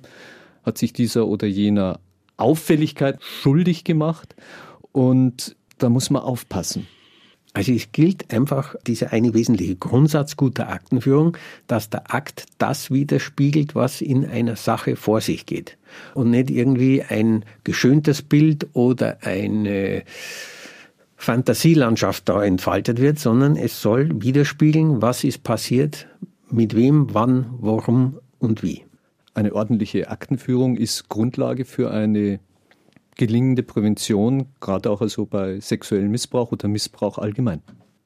hat 0.63 0.77
sich 0.77 0.93
dieser 0.93 1.27
oder 1.27 1.47
jener 1.47 1.99
Auffälligkeit 2.37 3.21
schuldig 3.21 3.83
gemacht 3.83 4.35
und 4.91 5.55
da 5.77 5.89
muss 5.89 6.09
man 6.09 6.21
aufpassen. 6.21 6.87
Also 7.53 7.73
es 7.73 7.91
gilt 7.91 8.33
einfach 8.33 8.75
dieser 8.87 9.11
eine 9.11 9.33
wesentliche 9.33 9.75
Grundsatz 9.75 10.37
guter 10.37 10.69
Aktenführung, 10.69 11.35
dass 11.67 11.89
der 11.89 12.13
Akt 12.13 12.45
das 12.59 12.91
widerspiegelt, 12.91 13.75
was 13.75 13.99
in 13.99 14.25
einer 14.25 14.55
Sache 14.55 14.95
vor 14.95 15.19
sich 15.19 15.45
geht. 15.45 15.77
Und 16.13 16.29
nicht 16.29 16.49
irgendwie 16.49 17.03
ein 17.03 17.43
geschöntes 17.65 18.21
Bild 18.21 18.69
oder 18.71 19.17
eine 19.23 20.03
Fantasielandschaft 21.17 22.29
da 22.29 22.41
entfaltet 22.41 23.01
wird, 23.01 23.19
sondern 23.19 23.57
es 23.57 23.81
soll 23.81 24.09
widerspiegeln, 24.21 25.01
was 25.01 25.25
ist 25.25 25.43
passiert, 25.43 26.07
mit 26.49 26.75
wem, 26.75 27.13
wann, 27.13 27.53
warum 27.59 28.19
und 28.39 28.63
wie. 28.63 28.85
Eine 29.33 29.53
ordentliche 29.53 30.09
Aktenführung 30.09 30.77
ist 30.77 31.09
Grundlage 31.09 31.65
für 31.65 31.91
eine 31.91 32.39
gelingende 33.15 33.63
Prävention, 33.63 34.47
gerade 34.59 34.89
auch 34.89 35.01
also 35.01 35.25
bei 35.25 35.59
sexuellem 35.59 36.11
Missbrauch 36.11 36.51
oder 36.51 36.67
Missbrauch 36.67 37.17
allgemein. 37.17 37.61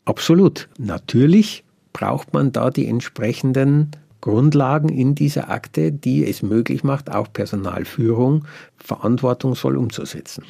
Absolut. 0.05 0.69
Natürlich 0.77 1.63
braucht 1.93 2.33
man 2.33 2.51
da 2.51 2.69
die 2.69 2.87
entsprechenden 2.87 3.91
Grundlagen 4.25 4.89
in 4.89 5.13
dieser 5.13 5.49
Akte, 5.49 5.91
die 5.91 6.25
es 6.27 6.41
möglich 6.41 6.83
macht, 6.83 7.11
auch 7.11 7.31
Personalführung 7.31 8.45
verantwortungsvoll 8.77 9.77
umzusetzen. 9.77 10.43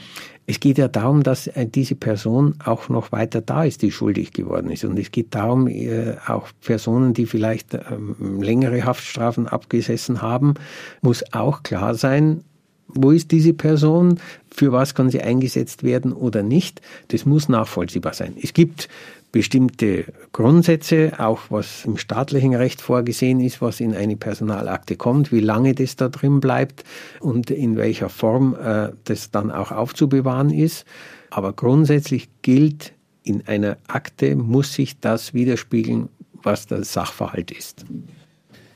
Es 0.48 0.60
geht 0.60 0.78
ja 0.78 0.88
darum, 0.88 1.24
dass 1.24 1.48
äh, 1.48 1.68
diese 1.68 1.96
Person 1.96 2.56
auch 2.64 2.88
noch 2.88 3.12
weiter 3.12 3.42
da 3.42 3.66
ist, 3.66 3.82
die 3.82 3.92
schuldig 3.92 4.32
geworden 4.32 4.70
ist. 4.70 4.86
Und 4.86 4.98
es 4.98 5.12
geht 5.12 5.36
darum, 5.36 5.68
äh, 5.68 6.16
auch 6.26 6.48
Personen, 6.62 7.14
die 7.14 7.26
vielleicht 7.26 7.74
ähm, 7.74 8.42
längere 8.42 8.86
Haftstrafen 8.86 9.48
abgesessen 9.48 10.22
haben, 10.22 10.54
muss 11.02 11.24
auch 11.34 11.64
klar 11.64 11.96
sein, 11.96 12.44
wo 12.88 13.12
ist 13.12 13.32
diese 13.32 13.54
Person, 13.54 14.20
für 14.50 14.72
was 14.72 14.96
kann 14.96 15.10
sie 15.10 15.22
eingesetzt 15.22 15.84
werden 15.84 16.14
oder 16.14 16.44
nicht. 16.44 16.82
Das 17.10 17.26
muss 17.26 17.50
nachvollziehbar 17.50 18.14
sein. 18.14 18.36
Es 18.42 18.54
gibt 18.54 18.90
bestimmte 19.32 20.06
Grundsätze, 20.32 21.14
auch 21.18 21.42
was 21.50 21.84
im 21.84 21.98
staatlichen 21.98 22.56
Recht 22.56 22.80
vorgesehen 22.82 23.42
ist, 23.42 23.62
was 23.62 23.82
in 23.82 23.94
eine 23.94 24.16
Personalakte 24.16 24.96
kommt, 24.96 25.34
wie 25.34 25.42
lange 25.42 25.76
das 25.76 25.98
da 25.98 26.08
drin 26.08 26.40
bleibt 26.40 26.86
und 27.20 27.52
in 27.52 27.76
welcher 27.76 28.08
Form 28.08 28.56
äh, 28.56 28.94
das 29.04 29.32
dann 29.32 29.52
auch 29.52 29.72
aufzubewahren 29.72 30.52
ist. 30.52 30.86
Aber 31.32 31.52
grundsätzlich 31.52 32.30
gilt, 32.44 32.94
in 33.24 33.46
einer 33.46 33.76
Akte 33.88 34.38
muss 34.38 34.74
sich 34.74 35.02
das 35.02 35.34
widerspiegeln, 35.34 36.08
was 36.42 36.68
der 36.68 36.86
Sachverhalt 36.86 37.52
ist. 37.52 37.84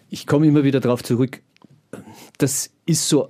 Ich 0.10 0.28
komme 0.28 0.48
immer 0.48 0.66
wieder 0.66 0.82
darauf 0.82 1.04
zurück, 1.04 1.42
das 2.38 2.70
ist 2.86 3.08
so 3.08 3.30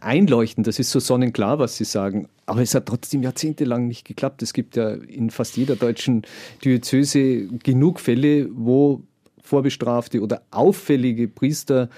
einleuchtend, 0.00 0.66
das 0.66 0.78
ist 0.78 0.90
so 0.90 1.00
sonnenklar, 1.00 1.58
was 1.58 1.76
Sie 1.76 1.84
sagen. 1.84 2.28
Aber 2.46 2.62
es 2.62 2.74
hat 2.74 2.86
trotzdem 2.86 3.22
jahrzehntelang 3.22 3.86
nicht 3.86 4.04
geklappt. 4.04 4.42
Es 4.42 4.52
gibt 4.52 4.76
ja 4.76 4.90
in 4.90 5.30
fast 5.30 5.56
jeder 5.56 5.76
deutschen 5.76 6.22
Diözese 6.64 7.46
genug 7.62 8.00
Fälle, 8.00 8.48
wo 8.52 9.02
vorbestrafte 9.40 10.20
oder 10.20 10.42
auffällige 10.50 11.28
Priester 11.28 11.88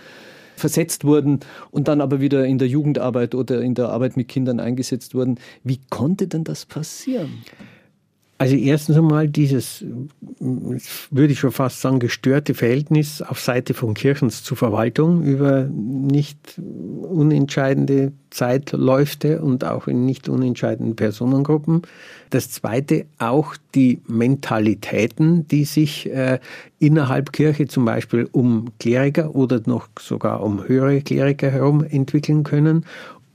versetzt 0.57 1.05
wurden 1.05 1.41
und 1.71 1.89
dann 1.89 2.01
aber 2.01 2.21
wieder 2.21 2.45
in 2.45 2.59
der 2.59 2.69
Jugendarbeit 2.69 3.35
oder 3.35 3.61
in 3.63 3.75
der 3.75 3.91
Arbeit 3.91 4.17
mit 4.17 4.29
Kindern 4.29 4.61
eingesetzt 4.61 5.15
wurden. 5.15 5.39
Wie 5.65 5.81
konnte 5.89 6.27
denn 6.27 6.45
das 6.45 6.67
passieren? 6.67 7.43
Also 8.41 8.55
erstens 8.55 8.97
einmal 8.97 9.27
dieses, 9.27 9.85
würde 10.39 11.33
ich 11.33 11.41
schon 11.41 11.51
fast 11.51 11.81
sagen, 11.81 11.99
gestörte 11.99 12.55
Verhältnis 12.55 13.21
auf 13.21 13.41
Seite 13.41 13.75
von 13.75 13.95
Kirchens 13.95 14.45
zur 14.45 14.57
Verwaltung 14.57 15.25
über 15.25 15.65
nicht 15.65 16.39
unentscheidende 16.57 18.13
Zeitläufte 18.31 19.43
und 19.43 19.65
auch 19.65 19.89
in 19.89 20.07
nicht 20.07 20.29
unentscheidenden 20.29 20.95
Personengruppen. 20.95 21.83
Das 22.31 22.49
zweite 22.53 23.07
auch 23.19 23.57
die 23.75 24.03
Mentalitäten, 24.07 25.49
die 25.49 25.65
sich 25.65 26.09
äh, 26.09 26.39
innerhalb 26.79 27.33
Kirche 27.33 27.67
zum 27.67 27.85
Beispiel 27.87 28.29
um 28.31 28.67
Kleriker 28.79 29.35
oder 29.35 29.61
noch 29.67 29.89
sogar 29.99 30.45
um 30.45 30.69
höhere 30.69 31.01
Kleriker 31.01 31.51
herum 31.51 31.83
entwickeln 31.83 32.45
können 32.45 32.85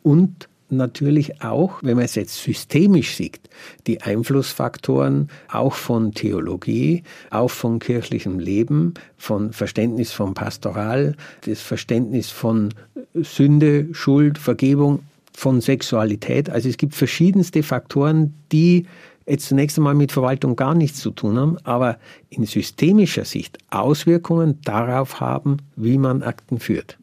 und 0.02 0.48
natürlich 0.78 1.42
auch, 1.42 1.80
wenn 1.82 1.96
man 1.96 2.06
es 2.06 2.16
jetzt 2.16 2.42
systemisch 2.42 3.16
sieht, 3.16 3.40
die 3.88 4.02
Einflussfaktoren 4.02 5.30
auch 5.52 5.74
von 5.74 6.14
Theologie, 6.14 7.04
auch 7.30 7.50
von 7.50 7.80
kirchlichem 7.80 8.40
Leben, 8.40 8.94
von 9.18 9.54
Verständnis 9.54 10.12
von 10.12 10.34
Pastoral, 10.34 11.16
das 11.46 11.62
Verständnis 11.62 12.30
von 12.30 12.74
Sünde, 13.14 13.90
Schuld, 13.94 14.38
Vergebung, 14.38 15.00
von 15.34 15.62
Sexualität. 15.62 16.50
Also 16.50 16.70
es 16.70 16.78
gibt 16.78 16.96
verschiedenste 16.96 17.64
Faktoren, 17.64 18.34
die 18.52 18.86
jetzt 19.26 19.48
zunächst 19.48 19.78
einmal 19.78 19.96
mit 19.96 20.12
Verwaltung 20.12 20.56
gar 20.56 20.76
nichts 20.76 21.00
zu 21.00 21.12
tun 21.12 21.38
haben, 21.38 21.58
aber 21.64 21.98
in 22.30 22.46
systemischer 22.46 23.26
Sicht 23.26 23.58
Auswirkungen 23.70 24.60
darauf 24.64 25.20
haben, 25.20 25.58
wie 25.76 25.98
man 25.98 26.24
Akten 26.24 26.60
führt. 26.60 26.98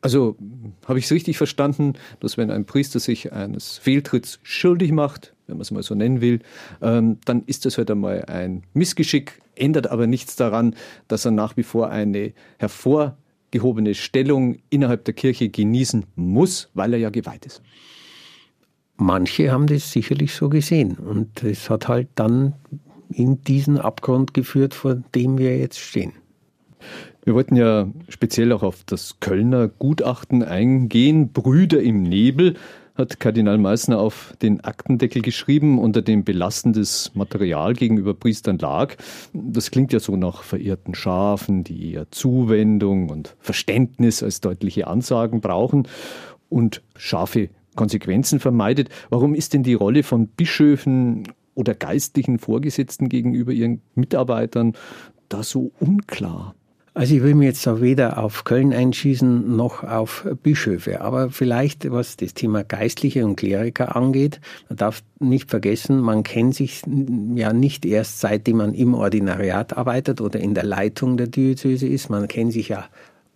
Also 0.00 0.36
habe 0.86 0.98
ich 0.98 1.06
es 1.06 1.12
richtig 1.12 1.38
verstanden, 1.38 1.94
dass 2.20 2.36
wenn 2.36 2.50
ein 2.50 2.64
Priester 2.64 3.00
sich 3.00 3.32
eines 3.32 3.78
Fehltritts 3.78 4.38
schuldig 4.42 4.92
macht, 4.92 5.34
wenn 5.46 5.56
man 5.56 5.62
es 5.62 5.70
mal 5.70 5.82
so 5.82 5.94
nennen 5.94 6.20
will, 6.20 6.40
ähm, 6.80 7.18
dann 7.24 7.42
ist 7.46 7.64
das 7.64 7.78
halt 7.78 7.90
einmal 7.90 8.24
ein 8.26 8.62
Missgeschick, 8.74 9.40
ändert 9.54 9.88
aber 9.88 10.06
nichts 10.06 10.36
daran, 10.36 10.74
dass 11.08 11.24
er 11.24 11.30
nach 11.30 11.56
wie 11.56 11.62
vor 11.62 11.90
eine 11.90 12.32
hervorgehobene 12.58 13.94
Stellung 13.94 14.58
innerhalb 14.70 15.04
der 15.04 15.14
Kirche 15.14 15.48
genießen 15.48 16.04
muss, 16.16 16.70
weil 16.74 16.94
er 16.94 16.98
ja 16.98 17.10
geweiht 17.10 17.46
ist. 17.46 17.62
Manche 18.96 19.50
haben 19.50 19.66
das 19.66 19.90
sicherlich 19.90 20.34
so 20.34 20.48
gesehen 20.48 20.96
und 20.96 21.42
es 21.42 21.70
hat 21.70 21.88
halt 21.88 22.08
dann 22.14 22.54
in 23.10 23.42
diesen 23.42 23.78
Abgrund 23.78 24.34
geführt, 24.34 24.74
vor 24.74 24.96
dem 25.14 25.38
wir 25.38 25.58
jetzt 25.58 25.78
stehen. 25.78 26.12
Wir 27.24 27.34
wollten 27.34 27.54
ja 27.54 27.88
speziell 28.08 28.50
auch 28.50 28.64
auf 28.64 28.82
das 28.84 29.20
Kölner 29.20 29.68
Gutachten 29.68 30.42
eingehen. 30.42 31.32
Brüder 31.32 31.80
im 31.80 32.02
Nebel 32.02 32.54
hat 32.96 33.20
Kardinal 33.20 33.58
Meissner 33.58 34.00
auf 34.00 34.34
den 34.42 34.60
Aktendeckel 34.62 35.22
geschrieben, 35.22 35.78
unter 35.78 36.02
dem 36.02 36.24
belastendes 36.24 37.12
Material 37.14 37.74
gegenüber 37.74 38.14
Priestern 38.14 38.58
lag. 38.58 38.96
Das 39.32 39.70
klingt 39.70 39.92
ja 39.92 40.00
so 40.00 40.16
nach 40.16 40.42
verirrten 40.42 40.96
Schafen, 40.96 41.62
die 41.62 41.92
eher 41.92 42.10
Zuwendung 42.10 43.08
und 43.08 43.36
Verständnis 43.38 44.24
als 44.24 44.40
deutliche 44.40 44.88
Ansagen 44.88 45.40
brauchen 45.40 45.86
und 46.48 46.82
scharfe 46.96 47.50
Konsequenzen 47.76 48.40
vermeidet. 48.40 48.88
Warum 49.10 49.36
ist 49.36 49.54
denn 49.54 49.62
die 49.62 49.74
Rolle 49.74 50.02
von 50.02 50.26
Bischöfen 50.26 51.28
oder 51.54 51.74
geistlichen 51.74 52.40
Vorgesetzten 52.40 53.08
gegenüber 53.08 53.52
ihren 53.52 53.80
Mitarbeitern 53.94 54.74
da 55.28 55.44
so 55.44 55.70
unklar? 55.78 56.56
Also 56.94 57.14
ich 57.14 57.22
will 57.22 57.34
mir 57.34 57.46
jetzt 57.46 57.66
auch 57.66 57.80
weder 57.80 58.18
auf 58.18 58.44
Köln 58.44 58.74
einschießen 58.74 59.56
noch 59.56 59.82
auf 59.82 60.28
Bischöfe, 60.42 61.00
aber 61.00 61.30
vielleicht 61.30 61.90
was 61.90 62.18
das 62.18 62.34
Thema 62.34 62.64
Geistliche 62.64 63.24
und 63.24 63.36
Kleriker 63.36 63.96
angeht, 63.96 64.42
man 64.68 64.76
darf 64.76 65.02
nicht 65.18 65.48
vergessen, 65.48 66.00
man 66.00 66.22
kennt 66.22 66.54
sich 66.54 66.82
ja 67.34 67.54
nicht 67.54 67.86
erst 67.86 68.20
seitdem 68.20 68.58
man 68.58 68.74
im 68.74 68.92
Ordinariat 68.92 69.74
arbeitet 69.74 70.20
oder 70.20 70.38
in 70.38 70.52
der 70.52 70.64
Leitung 70.64 71.16
der 71.16 71.28
Diözese 71.28 71.86
ist, 71.86 72.10
man 72.10 72.28
kennt 72.28 72.52
sich 72.52 72.68
ja 72.68 72.84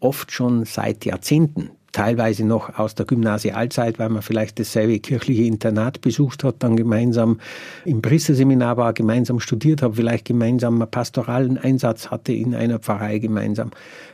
oft 0.00 0.32
schon 0.32 0.66
seit 0.66 1.06
Jahrzehnten 1.06 1.70
teilweise 1.96 2.44
noch 2.44 2.78
aus 2.78 2.94
der 2.94 3.06
Gymnasialzeit, 3.06 3.98
weil 3.98 4.10
man 4.10 4.20
vielleicht 4.20 4.58
dasselbe 4.58 4.98
kirchliche 4.98 5.44
Internat 5.44 6.02
besucht 6.02 6.44
hat, 6.44 6.56
dann 6.58 6.76
gemeinsam 6.76 7.40
im 7.86 8.02
Priesterseminar 8.02 8.76
war, 8.76 8.92
gemeinsam 8.92 9.40
studiert 9.40 9.80
hat, 9.80 9.96
vielleicht 9.96 10.26
gemeinsam 10.26 10.74
einen 10.82 10.90
pastoralen 10.90 11.56
Einsatz 11.56 12.10
hatte 12.10 12.34
in 12.34 12.54
einer 12.54 12.80
Pfarrei 12.80 13.18
gemeinsam 13.18 13.70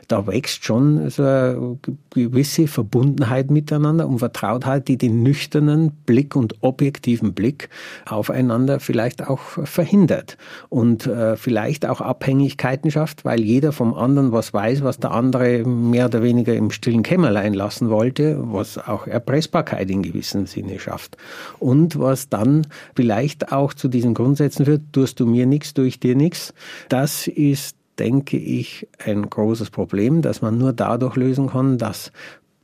da 0.09 0.26
wächst 0.26 0.64
schon 0.64 1.11
so 1.11 1.23
eine 1.23 1.78
gewisse 2.11 2.66
Verbundenheit 2.66 3.50
miteinander 3.50 4.06
und 4.09 4.18
Vertrautheit, 4.18 4.88
die 4.88 4.99
den 4.99 5.23
nüchternen 5.23 5.92
Blick 6.06 6.37
und 6.37 6.62
objektiven 6.62 7.35
Blick 7.35 7.68
aufeinander 8.06 8.80
vielleicht 8.80 9.26
auch 9.26 9.40
verhindert 9.40 10.37
und 10.68 11.06
äh, 11.06 11.37
vielleicht 11.37 11.87
auch 11.87 12.00
Abhängigkeiten 12.00 12.90
schafft, 12.90 13.25
weil 13.25 13.40
jeder 13.40 13.73
vom 13.73 13.94
anderen 13.94 14.32
was 14.32 14.52
weiß, 14.52 14.82
was 14.82 14.99
der 14.99 15.12
andere 15.12 15.64
mehr 15.64 16.06
oder 16.06 16.23
weniger 16.23 16.54
im 16.54 16.71
stillen 16.71 17.02
Kämmerlein 17.02 17.54
lassen 17.54 17.90
wollte, 17.90 18.38
was 18.40 18.78
auch 18.78 19.06
Erpressbarkeit 19.06 19.90
in 19.90 20.02
gewissem 20.02 20.47
Sinne 20.47 20.78
schafft 20.78 21.16
und 21.59 21.99
was 21.99 22.28
dann 22.28 22.66
vielleicht 22.94 23.52
auch 23.52 23.75
zu 23.75 23.88
diesen 23.88 24.14
Grundsätzen 24.14 24.64
führt, 24.64 24.82
tust 24.92 25.21
du 25.21 25.26
mir 25.26 25.47
nichts, 25.47 25.75
tue 25.75 25.87
ich 25.87 26.00
dir 26.00 26.16
nichts. 26.16 26.54
Das 26.88 27.26
ist 27.28 27.76
denke 27.99 28.37
ich, 28.37 28.89
ein 29.05 29.29
großes 29.29 29.71
Problem, 29.71 30.23
das 30.23 30.43
man 30.43 30.59
nur 30.59 30.73
dadurch 30.73 31.17
lösen 31.17 31.49
kann, 31.49 31.79
dass 31.79 32.13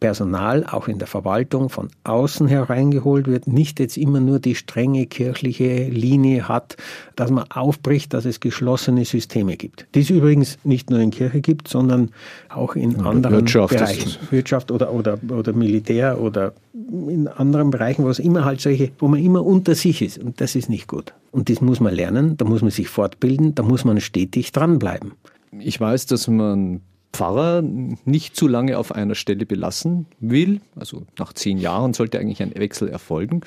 Personal 0.00 0.64
auch 0.64 0.88
in 0.88 0.98
der 0.98 1.08
Verwaltung 1.08 1.68
von 1.70 1.88
außen 2.04 2.46
hereingeholt 2.46 3.26
wird, 3.26 3.46
nicht 3.46 3.80
jetzt 3.80 3.96
immer 3.96 4.20
nur 4.20 4.38
die 4.38 4.54
strenge 4.54 5.06
kirchliche 5.06 5.88
Linie 5.88 6.48
hat, 6.48 6.76
dass 7.16 7.30
man 7.30 7.44
aufbricht, 7.50 8.14
dass 8.14 8.24
es 8.24 8.40
geschlossene 8.40 9.04
Systeme 9.04 9.56
gibt. 9.56 9.86
Die 9.94 10.00
es 10.00 10.10
übrigens 10.10 10.58
nicht 10.64 10.90
nur 10.90 11.00
in 11.00 11.10
Kirche 11.10 11.40
gibt, 11.40 11.68
sondern 11.68 12.10
auch 12.48 12.76
in 12.76 13.00
anderen 13.00 13.36
Wirtschaft 13.36 13.74
Bereichen. 13.74 14.16
Wirtschaft 14.30 14.70
oder, 14.70 14.92
oder, 14.92 15.18
oder 15.28 15.52
Militär 15.52 16.20
oder 16.20 16.52
in 16.72 17.28
anderen 17.28 17.70
Bereichen, 17.70 18.04
wo 18.04 18.08
es 18.08 18.18
immer 18.18 18.44
halt 18.44 18.60
solche, 18.60 18.90
wo 18.98 19.08
man 19.08 19.22
immer 19.22 19.44
unter 19.44 19.74
sich 19.74 20.02
ist. 20.02 20.18
Und 20.18 20.40
das 20.40 20.54
ist 20.54 20.68
nicht 20.68 20.86
gut. 20.86 21.12
Und 21.30 21.50
das 21.50 21.60
muss 21.60 21.80
man 21.80 21.94
lernen, 21.94 22.36
da 22.36 22.44
muss 22.44 22.62
man 22.62 22.70
sich 22.70 22.88
fortbilden, 22.88 23.54
da 23.54 23.62
muss 23.62 23.84
man 23.84 24.00
stetig 24.00 24.52
dranbleiben. 24.52 25.12
Ich 25.58 25.80
weiß, 25.80 26.06
dass 26.06 26.28
man 26.28 26.80
Pfarrer 27.18 27.62
nicht 27.62 28.36
zu 28.36 28.46
lange 28.46 28.78
auf 28.78 28.92
einer 28.92 29.16
Stelle 29.16 29.44
belassen 29.44 30.06
will. 30.20 30.60
Also 30.76 31.02
nach 31.18 31.32
zehn 31.32 31.58
Jahren 31.58 31.92
sollte 31.92 32.20
eigentlich 32.20 32.40
ein 32.40 32.54
Wechsel 32.54 32.88
erfolgen. 32.88 33.40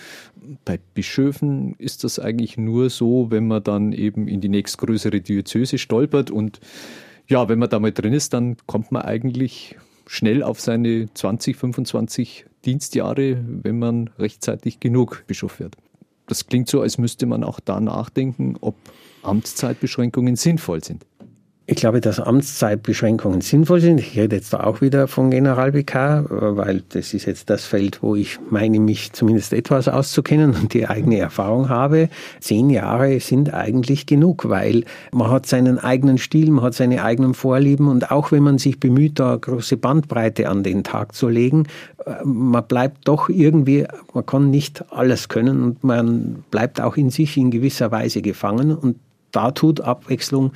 Bei 0.65 0.77
Bischöfen 0.93 1.75
ist 1.77 2.03
das 2.03 2.19
eigentlich 2.19 2.57
nur 2.57 2.89
so, 2.89 3.27
wenn 3.29 3.47
man 3.47 3.63
dann 3.63 3.93
eben 3.93 4.27
in 4.27 4.41
die 4.41 4.49
nächstgrößere 4.49 5.21
Diözese 5.21 5.77
stolpert 5.77 6.31
und 6.31 6.59
ja, 7.29 7.47
wenn 7.47 7.59
man 7.59 7.69
da 7.69 7.79
mal 7.79 7.93
drin 7.93 8.11
ist, 8.11 8.33
dann 8.33 8.57
kommt 8.65 8.91
man 8.91 9.03
eigentlich 9.03 9.77
schnell 10.05 10.43
auf 10.43 10.59
seine 10.59 11.07
20, 11.13 11.55
25 11.55 12.45
Dienstjahre, 12.65 13.37
wenn 13.63 13.79
man 13.79 14.09
rechtzeitig 14.19 14.81
genug 14.81 15.23
Bischof 15.27 15.61
wird. 15.61 15.77
Das 16.27 16.47
klingt 16.47 16.67
so, 16.67 16.81
als 16.81 16.97
müsste 16.97 17.25
man 17.25 17.45
auch 17.45 17.61
da 17.61 17.79
nachdenken, 17.79 18.57
ob 18.59 18.75
Amtszeitbeschränkungen 19.23 20.35
sinnvoll 20.35 20.83
sind. 20.83 21.05
Ich 21.71 21.77
glaube, 21.77 22.01
dass 22.01 22.19
Amtszeitbeschränkungen 22.19 23.39
sinnvoll 23.39 23.79
sind. 23.79 24.01
Ich 24.01 24.17
rede 24.17 24.35
jetzt 24.35 24.51
da 24.51 24.65
auch 24.65 24.81
wieder 24.81 25.07
von 25.07 25.31
Generalvikar, 25.31 26.25
weil 26.27 26.83
das 26.89 27.13
ist 27.13 27.25
jetzt 27.25 27.49
das 27.49 27.63
Feld, 27.63 28.03
wo 28.03 28.13
ich 28.17 28.39
meine, 28.49 28.77
mich 28.81 29.13
zumindest 29.13 29.53
etwas 29.53 29.87
auszukennen 29.87 30.53
und 30.53 30.73
die 30.73 30.87
eigene 30.87 31.19
Erfahrung 31.19 31.69
habe. 31.69 32.09
Zehn 32.41 32.69
Jahre 32.69 33.17
sind 33.21 33.53
eigentlich 33.53 34.05
genug, 34.05 34.49
weil 34.49 34.83
man 35.13 35.31
hat 35.31 35.45
seinen 35.45 35.79
eigenen 35.79 36.17
Stil, 36.17 36.51
man 36.51 36.65
hat 36.65 36.73
seine 36.73 37.05
eigenen 37.05 37.33
Vorlieben 37.33 37.87
und 37.87 38.11
auch 38.11 38.33
wenn 38.33 38.43
man 38.43 38.57
sich 38.57 38.77
bemüht, 38.77 39.17
da 39.17 39.37
große 39.37 39.77
Bandbreite 39.77 40.49
an 40.49 40.63
den 40.63 40.83
Tag 40.83 41.15
zu 41.15 41.29
legen, 41.29 41.67
man 42.25 42.67
bleibt 42.67 43.07
doch 43.07 43.29
irgendwie, 43.29 43.87
man 44.13 44.25
kann 44.25 44.49
nicht 44.49 44.83
alles 44.91 45.29
können 45.29 45.63
und 45.63 45.85
man 45.85 46.43
bleibt 46.51 46.81
auch 46.81 46.97
in 46.97 47.11
sich 47.11 47.37
in 47.37 47.49
gewisser 47.49 47.91
Weise 47.91 48.21
gefangen 48.21 48.75
und 48.75 48.97
da 49.31 49.51
tut 49.51 49.79
Abwechslung 49.79 50.51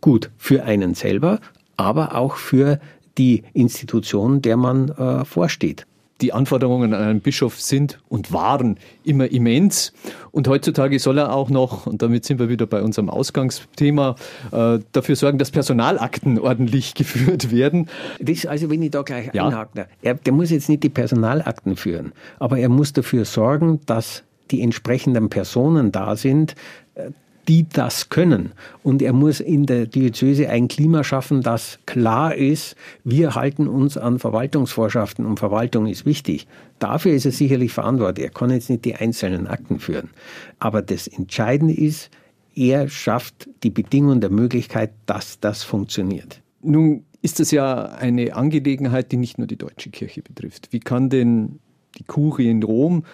gut 0.00 0.30
für 0.36 0.64
einen 0.64 0.94
selber, 0.94 1.40
aber 1.76 2.14
auch 2.14 2.36
für 2.36 2.80
die 3.18 3.42
Institution, 3.52 4.42
der 4.42 4.56
man 4.56 4.90
äh, 4.90 5.24
vorsteht. 5.24 5.86
Die 6.20 6.32
Anforderungen 6.32 6.94
an 6.94 7.02
einen 7.02 7.20
Bischof 7.20 7.60
sind 7.60 8.00
und 8.08 8.32
waren 8.32 8.78
immer 9.04 9.30
immens. 9.30 9.92
Und 10.32 10.48
heutzutage 10.48 10.98
soll 10.98 11.18
er 11.18 11.32
auch 11.32 11.48
noch, 11.48 11.86
und 11.86 12.02
damit 12.02 12.24
sind 12.24 12.40
wir 12.40 12.48
wieder 12.48 12.66
bei 12.66 12.82
unserem 12.82 13.08
Ausgangsthema, 13.08 14.16
äh, 14.50 14.80
dafür 14.90 15.14
sorgen, 15.14 15.38
dass 15.38 15.52
Personalakten 15.52 16.40
ordentlich 16.40 16.94
geführt 16.96 17.52
werden. 17.52 17.88
Das, 18.18 18.46
also 18.46 18.68
wenn 18.68 18.82
ich 18.82 18.90
da 18.90 19.02
gleich 19.02 19.32
ja. 19.32 19.46
einhake, 19.46 19.86
er, 20.02 20.14
der 20.14 20.32
muss 20.32 20.50
jetzt 20.50 20.68
nicht 20.68 20.82
die 20.82 20.88
Personalakten 20.88 21.76
führen, 21.76 22.12
aber 22.40 22.58
er 22.58 22.68
muss 22.68 22.92
dafür 22.92 23.24
sorgen, 23.24 23.80
dass 23.86 24.24
die 24.50 24.62
entsprechenden 24.62 25.28
Personen 25.28 25.92
da 25.92 26.16
sind, 26.16 26.56
äh, 26.94 27.10
die 27.48 27.66
das 27.68 28.10
können. 28.10 28.52
Und 28.82 29.00
er 29.00 29.14
muss 29.14 29.40
in 29.40 29.64
der 29.64 29.86
Diözese 29.86 30.50
ein 30.50 30.68
Klima 30.68 31.02
schaffen, 31.02 31.42
das 31.42 31.78
klar 31.86 32.34
ist, 32.34 32.76
wir 33.04 33.34
halten 33.34 33.66
uns 33.66 33.96
an 33.96 34.18
Verwaltungsvorschriften 34.18 35.24
und 35.24 35.38
Verwaltung 35.38 35.86
ist 35.86 36.04
wichtig. 36.04 36.46
Dafür 36.78 37.12
ist 37.12 37.24
er 37.24 37.32
sicherlich 37.32 37.72
verantwortlich. 37.72 38.26
Er 38.26 38.32
kann 38.32 38.50
jetzt 38.50 38.68
nicht 38.68 38.84
die 38.84 38.94
einzelnen 38.94 39.46
Akten 39.46 39.80
führen. 39.80 40.10
Aber 40.58 40.82
das 40.82 41.08
Entscheidende 41.08 41.74
ist, 41.74 42.10
er 42.54 42.88
schafft 42.88 43.48
die 43.62 43.70
Bedingungen 43.70 44.20
der 44.20 44.30
Möglichkeit, 44.30 44.90
dass 45.06 45.40
das 45.40 45.62
funktioniert. 45.62 46.42
Nun 46.60 47.04
ist 47.22 47.40
das 47.40 47.50
ja 47.50 47.86
eine 47.86 48.34
Angelegenheit, 48.34 49.10
die 49.10 49.16
nicht 49.16 49.38
nur 49.38 49.46
die 49.46 49.56
deutsche 49.56 49.90
Kirche 49.90 50.22
betrifft. 50.22 50.68
Wie 50.70 50.80
kann 50.80 51.08
denn 51.08 51.60
die 51.98 52.04
Kurie 52.04 52.50
in 52.50 52.62
Rom 52.62 53.04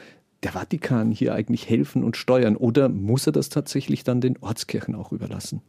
der 0.44 0.52
Vatikan 0.52 1.10
hier 1.10 1.34
eigentlich 1.34 1.68
helfen 1.68 2.04
und 2.04 2.16
steuern? 2.16 2.56
Oder 2.56 2.88
muss 2.88 3.26
er 3.26 3.32
das 3.32 3.48
tatsächlich 3.48 4.04
dann 4.04 4.20
den 4.20 4.38
Ortskirchen 4.40 4.94
auch 4.94 5.12
überlassen? 5.12 5.62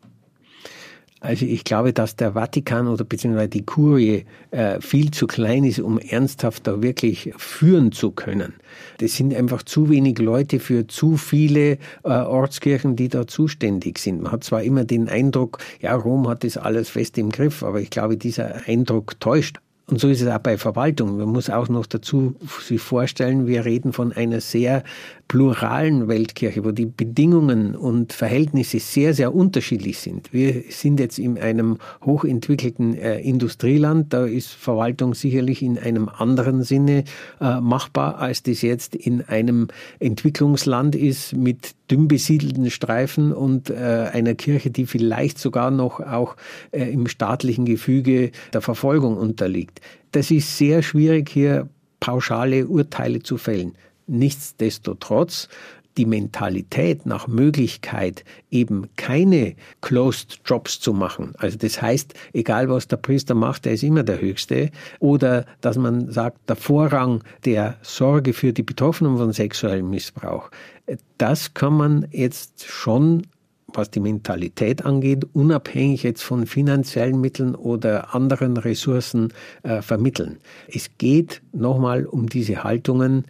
Also 1.21 1.45
ich 1.45 1.63
glaube, 1.63 1.91
dass 1.91 2.15
der 2.15 2.33
Vatikan 2.33 2.87
oder 2.87 3.03
beziehungsweise 3.03 3.49
die 3.49 3.65
Kurie 3.65 4.25
äh, 4.51 4.79
viel 4.79 5.09
zu 5.09 5.25
klein 5.25 5.63
ist, 5.63 5.79
um 5.79 5.97
ernsthaft 5.97 6.67
da 6.67 6.83
wirklich 6.83 7.33
führen 7.37 7.91
zu 7.91 8.11
können. 8.11 8.53
Das 8.99 9.15
sind 9.15 9.33
einfach 9.33 9.63
zu 9.63 9.89
wenig 9.89 10.19
Leute 10.19 10.59
für 10.59 10.85
zu 10.85 11.17
viele 11.17 11.79
äh, 12.03 12.09
Ortskirchen, 12.09 12.95
die 12.95 13.07
da 13.07 13.25
zuständig 13.25 13.97
sind. 13.97 14.21
Man 14.21 14.33
hat 14.33 14.43
zwar 14.43 14.61
immer 14.61 14.83
den 14.83 15.09
Eindruck, 15.09 15.57
ja, 15.81 15.95
Rom 15.95 16.27
hat 16.27 16.43
das 16.43 16.57
alles 16.57 16.89
fest 16.89 17.17
im 17.17 17.31
Griff, 17.31 17.63
aber 17.63 17.81
ich 17.81 17.89
glaube, 17.89 18.17
dieser 18.17 18.67
Eindruck 18.67 19.19
täuscht. 19.19 19.59
Und 19.87 19.99
so 19.99 20.09
ist 20.09 20.21
es 20.21 20.27
auch 20.27 20.39
bei 20.39 20.57
Verwaltung. 20.57 21.17
Man 21.17 21.29
muss 21.29 21.49
auch 21.49 21.69
noch 21.69 21.85
dazu 21.85 22.35
sich 22.61 22.81
vorstellen, 22.81 23.45
wir 23.45 23.65
reden 23.65 23.93
von 23.93 24.11
einer 24.11 24.41
sehr 24.41 24.83
pluralen 25.35 26.07
Weltkirche, 26.07 26.63
wo 26.63 26.71
die 26.71 26.85
Bedingungen 26.85 27.75
und 27.75 28.13
Verhältnisse 28.13 28.79
sehr, 28.79 29.13
sehr 29.13 29.35
unterschiedlich 29.35 29.99
sind. 29.99 30.31
Wir 30.31 30.63
sind 30.69 30.97
jetzt 30.97 31.19
in 31.19 31.37
einem 31.37 31.77
hochentwickelten 32.05 32.95
äh, 32.97 33.19
Industrieland, 33.19 34.13
da 34.13 34.25
ist 34.25 34.53
Verwaltung 34.53 35.13
sicherlich 35.13 35.61
in 35.61 35.77
einem 35.77 36.07
anderen 36.07 36.63
Sinne 36.63 37.03
äh, 37.41 37.59
machbar, 37.59 38.19
als 38.19 38.43
das 38.43 38.61
jetzt 38.61 38.95
in 38.95 39.23
einem 39.23 39.67
Entwicklungsland 39.99 40.95
ist 40.95 41.33
mit 41.35 41.75
dünn 41.91 42.07
besiedelten 42.07 42.71
Streifen 42.71 43.33
und 43.33 43.69
äh, 43.69 44.09
einer 44.13 44.35
Kirche, 44.35 44.71
die 44.71 44.85
vielleicht 44.85 45.37
sogar 45.37 45.69
noch 45.69 45.99
auch 45.99 46.37
äh, 46.71 46.89
im 46.89 47.07
staatlichen 47.07 47.65
Gefüge 47.65 48.31
der 48.53 48.61
Verfolgung 48.61 49.17
unterliegt. 49.17 49.81
Das 50.13 50.31
ist 50.31 50.57
sehr 50.57 50.81
schwierig, 50.81 51.29
hier 51.29 51.67
pauschale 51.99 52.67
Urteile 52.67 53.21
zu 53.21 53.37
fällen. 53.37 53.73
Nichtsdestotrotz 54.07 55.49
die 55.97 56.05
Mentalität 56.05 57.05
nach 57.05 57.27
Möglichkeit 57.27 58.25
eben 58.51 58.89
keine 58.97 59.55
Closed 59.81 60.41
Jobs 60.45 60.79
zu 60.79 60.93
machen. 60.93 61.33
Also 61.37 61.57
das 61.57 61.81
heißt, 61.81 62.13
egal 62.33 62.69
was 62.69 62.87
der 62.87 62.97
Priester 62.97 63.33
macht, 63.33 63.65
der 63.65 63.73
ist 63.73 63.83
immer 63.83 64.03
der 64.03 64.19
Höchste. 64.19 64.71
Oder 64.99 65.45
dass 65.61 65.77
man 65.77 66.11
sagt, 66.11 66.49
der 66.49 66.57
Vorrang 66.57 67.23
der 67.45 67.77
Sorge 67.81 68.33
für 68.33 68.51
die 68.51 68.63
Betroffenen 68.63 69.17
von 69.17 69.31
sexuellem 69.31 69.89
Missbrauch, 69.89 70.49
das 71.17 71.53
kann 71.53 71.73
man 71.73 72.07
jetzt 72.11 72.65
schon 72.65 73.23
was 73.77 73.91
die 73.91 73.99
Mentalität 73.99 74.85
angeht, 74.85 75.25
unabhängig 75.33 76.03
jetzt 76.03 76.23
von 76.23 76.45
finanziellen 76.45 77.19
Mitteln 77.19 77.55
oder 77.55 78.15
anderen 78.15 78.55
Ressourcen 78.55 79.33
äh, 79.63 79.81
vermitteln. 79.81 80.37
Es 80.67 80.91
geht 80.97 81.41
nochmal 81.51 82.05
um 82.05 82.29
diese 82.29 82.63
Haltungen. 82.63 83.25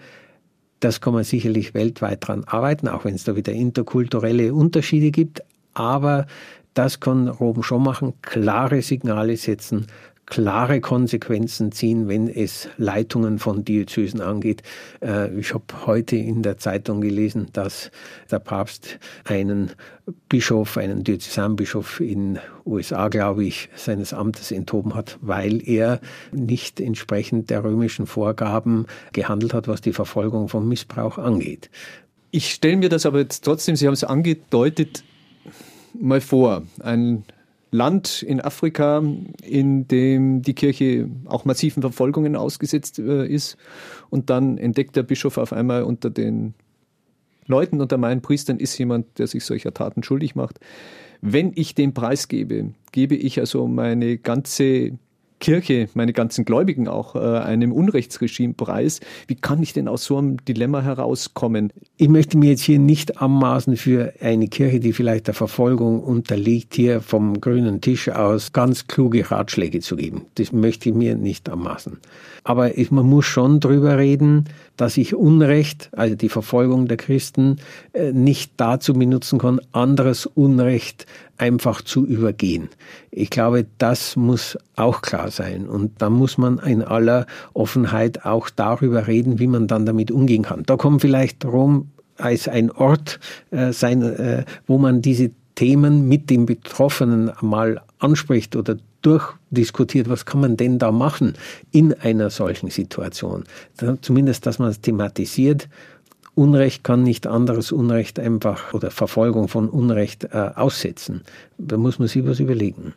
Das 0.79 1.01
kann 1.01 1.13
man 1.13 1.23
sicherlich 1.23 1.73
weltweit 1.73 2.27
dran 2.27 2.43
arbeiten, 2.45 2.87
auch 2.87 3.05
wenn 3.05 3.15
es 3.15 3.23
da 3.23 3.35
wieder 3.35 3.53
interkulturelle 3.53 4.53
Unterschiede 4.53 5.11
gibt. 5.11 5.41
Aber 5.73 6.27
das 6.73 6.99
kann 6.99 7.27
Rom 7.27 7.63
schon 7.63 7.83
machen, 7.83 8.13
klare 8.21 8.81
Signale 8.81 9.37
setzen, 9.37 9.87
klare 10.25 10.81
Konsequenzen 10.81 11.71
ziehen, 11.71 12.07
wenn 12.07 12.27
es 12.27 12.67
Leitungen 12.77 13.37
von 13.37 13.63
Diözesen 13.63 14.21
angeht. 14.21 14.63
Äh, 15.01 15.37
ich 15.39 15.53
habe 15.53 15.65
heute 15.85 16.15
in 16.15 16.41
der 16.41 16.57
Zeitung 16.57 17.01
gelesen, 17.01 17.47
dass 17.53 17.91
der 18.31 18.39
Papst 18.39 18.99
einen 19.23 19.71
Bischof, 20.29 20.77
einen 20.77 21.03
Diözesanbischof 21.03 21.99
in 21.99 22.39
USA, 22.65 23.07
glaube 23.09 23.45
ich, 23.45 23.69
seines 23.75 24.13
Amtes 24.13 24.51
enthoben 24.51 24.95
hat, 24.95 25.17
weil 25.21 25.67
er 25.67 25.99
nicht 26.31 26.79
entsprechend 26.79 27.49
der 27.49 27.63
römischen 27.63 28.07
Vorgaben 28.07 28.87
gehandelt 29.13 29.53
hat, 29.53 29.67
was 29.67 29.81
die 29.81 29.93
Verfolgung 29.93 30.49
von 30.49 30.67
Missbrauch 30.67 31.17
angeht. 31.17 31.69
Ich 32.31 32.51
stelle 32.51 32.77
mir 32.77 32.89
das 32.89 33.05
aber 33.05 33.19
jetzt 33.19 33.45
trotzdem, 33.45 33.75
Sie 33.75 33.85
haben 33.87 33.93
es 33.93 34.03
angedeutet, 34.03 35.03
mal 35.99 36.21
vor. 36.21 36.63
Ein 36.79 37.23
Land 37.75 38.23
in 38.23 38.41
Afrika, 38.41 39.03
in 39.43 39.87
dem 39.87 40.41
die 40.41 40.53
Kirche 40.53 41.09
auch 41.25 41.45
massiven 41.45 41.81
Verfolgungen 41.81 42.35
ausgesetzt 42.35 42.99
äh, 42.99 43.27
ist. 43.27 43.57
Und 44.09 44.29
dann 44.29 44.57
entdeckt 44.57 44.95
der 44.95 45.03
Bischof 45.03 45.37
auf 45.37 45.53
einmal 45.53 45.83
unter 45.83 46.09
den 46.09 46.53
Leuten, 47.47 47.81
unter 47.81 47.97
meinen 47.97 48.21
Priestern 48.21 48.57
ist 48.57 48.77
jemand, 48.77 49.19
der 49.19 49.27
sich 49.27 49.43
solcher 49.43 49.73
Taten 49.73 50.03
schuldig 50.03 50.35
macht. 50.35 50.59
Wenn 51.21 51.51
ich 51.55 51.75
den 51.75 51.93
Preis 51.93 52.27
gebe, 52.27 52.71
gebe 52.91 53.15
ich 53.15 53.39
also 53.39 53.67
meine 53.67 54.17
ganze 54.17 54.97
Kirche, 55.39 55.89
meine 55.93 56.13
ganzen 56.13 56.45
Gläubigen 56.45 56.87
auch, 56.87 57.15
äh, 57.15 57.19
einem 57.19 57.71
Unrechtsregime 57.71 58.53
preis. 58.53 58.99
Wie 59.27 59.35
kann 59.35 59.61
ich 59.61 59.73
denn 59.73 59.87
aus 59.87 60.05
so 60.05 60.17
einem 60.17 60.43
Dilemma 60.45 60.81
herauskommen? 60.81 61.71
Ich 61.97 62.09
möchte 62.09 62.37
mir 62.37 62.51
jetzt 62.51 62.63
hier 62.63 62.79
nicht 62.79 63.21
anmaßen 63.21 63.77
für 63.77 64.13
eine 64.21 64.47
Kirche, 64.47 64.79
die 64.79 64.93
vielleicht 64.93 65.27
der 65.27 65.33
Verfolgung 65.33 66.01
unterliegt, 66.01 66.75
hier 66.75 67.01
vom 67.01 67.41
grünen 67.41 67.81
Tisch 67.81 68.09
aus 68.09 68.53
ganz 68.53 68.87
kluge 68.87 69.29
Ratschläge 69.29 69.79
zu 69.81 69.95
geben. 69.95 70.25
Das 70.35 70.51
möchte 70.51 70.89
ich 70.89 70.95
mir 70.95 71.15
nicht 71.15 71.49
anmaßen. 71.49 71.99
Aber 72.47 72.71
man 72.91 73.05
muss 73.07 73.25
schon 73.25 73.59
drüber 73.59 73.97
reden, 73.97 74.45
dass 74.77 74.97
ich 74.97 75.15
Unrecht, 75.15 75.89
also 75.93 76.15
die 76.15 76.29
Verfolgung 76.29 76.87
der 76.87 76.97
Christen, 76.97 77.57
äh, 77.93 78.11
nicht 78.11 78.53
dazu 78.57 78.93
benutzen 78.93 79.39
kann, 79.39 79.59
anderes 79.71 80.27
Unrecht 80.27 81.07
einfach 81.37 81.81
zu 81.81 82.05
übergehen. 82.05 82.69
Ich 83.09 83.31
glaube, 83.31 83.65
das 83.79 84.15
muss 84.15 84.59
auch 84.75 85.01
klar 85.01 85.31
sein. 85.31 85.67
Und 85.67 85.99
da 86.03 86.11
muss 86.11 86.37
man 86.37 86.59
in 86.59 86.83
aller 86.83 87.25
Offenheit 87.53 88.25
auch 88.25 88.51
darüber 88.51 89.07
reden, 89.07 89.39
wie 89.39 89.47
man 89.47 89.65
dann 89.67 89.87
damit 89.87 90.11
umgehen 90.11 90.43
kann. 90.43 90.61
Da 90.67 90.77
kommt 90.77 91.01
vielleicht 91.01 91.43
Rom 91.45 91.89
als 92.17 92.47
ein 92.47 92.69
Ort 92.69 93.19
äh, 93.49 93.73
sein, 93.73 94.03
äh, 94.03 94.45
wo 94.67 94.77
man 94.77 95.01
diese 95.01 95.31
Themen 95.55 96.07
mit 96.07 96.29
den 96.29 96.45
Betroffenen 96.45 97.31
mal 97.41 97.81
anspricht 97.97 98.55
oder 98.55 98.77
durchdiskutiert, 99.55 100.09
was 100.09 100.25
kann 100.25 100.41
man 100.41 100.57
denn 100.57 100.79
da 100.79 100.91
machen 100.91 101.33
in 101.71 101.93
einer 101.93 102.29
solchen 102.29 102.69
Situation. 102.69 103.45
Zumindest, 104.01 104.45
dass 104.45 104.59
man 104.59 104.69
es 104.69 104.81
thematisiert 104.81 105.67
Unrecht 106.35 106.83
kann 106.83 107.03
nicht 107.03 107.27
anderes 107.27 107.71
Unrecht 107.71 108.19
einfach 108.19 108.73
oder 108.73 108.91
Verfolgung 108.91 109.47
von 109.47 109.69
Unrecht 109.69 110.25
äh, 110.25 110.51
aussetzen. 110.53 111.21
Da 111.57 111.77
muss 111.77 111.97
man 111.97 112.09
sich 112.09 112.25
was 112.27 112.41
überlegen. 112.41 112.93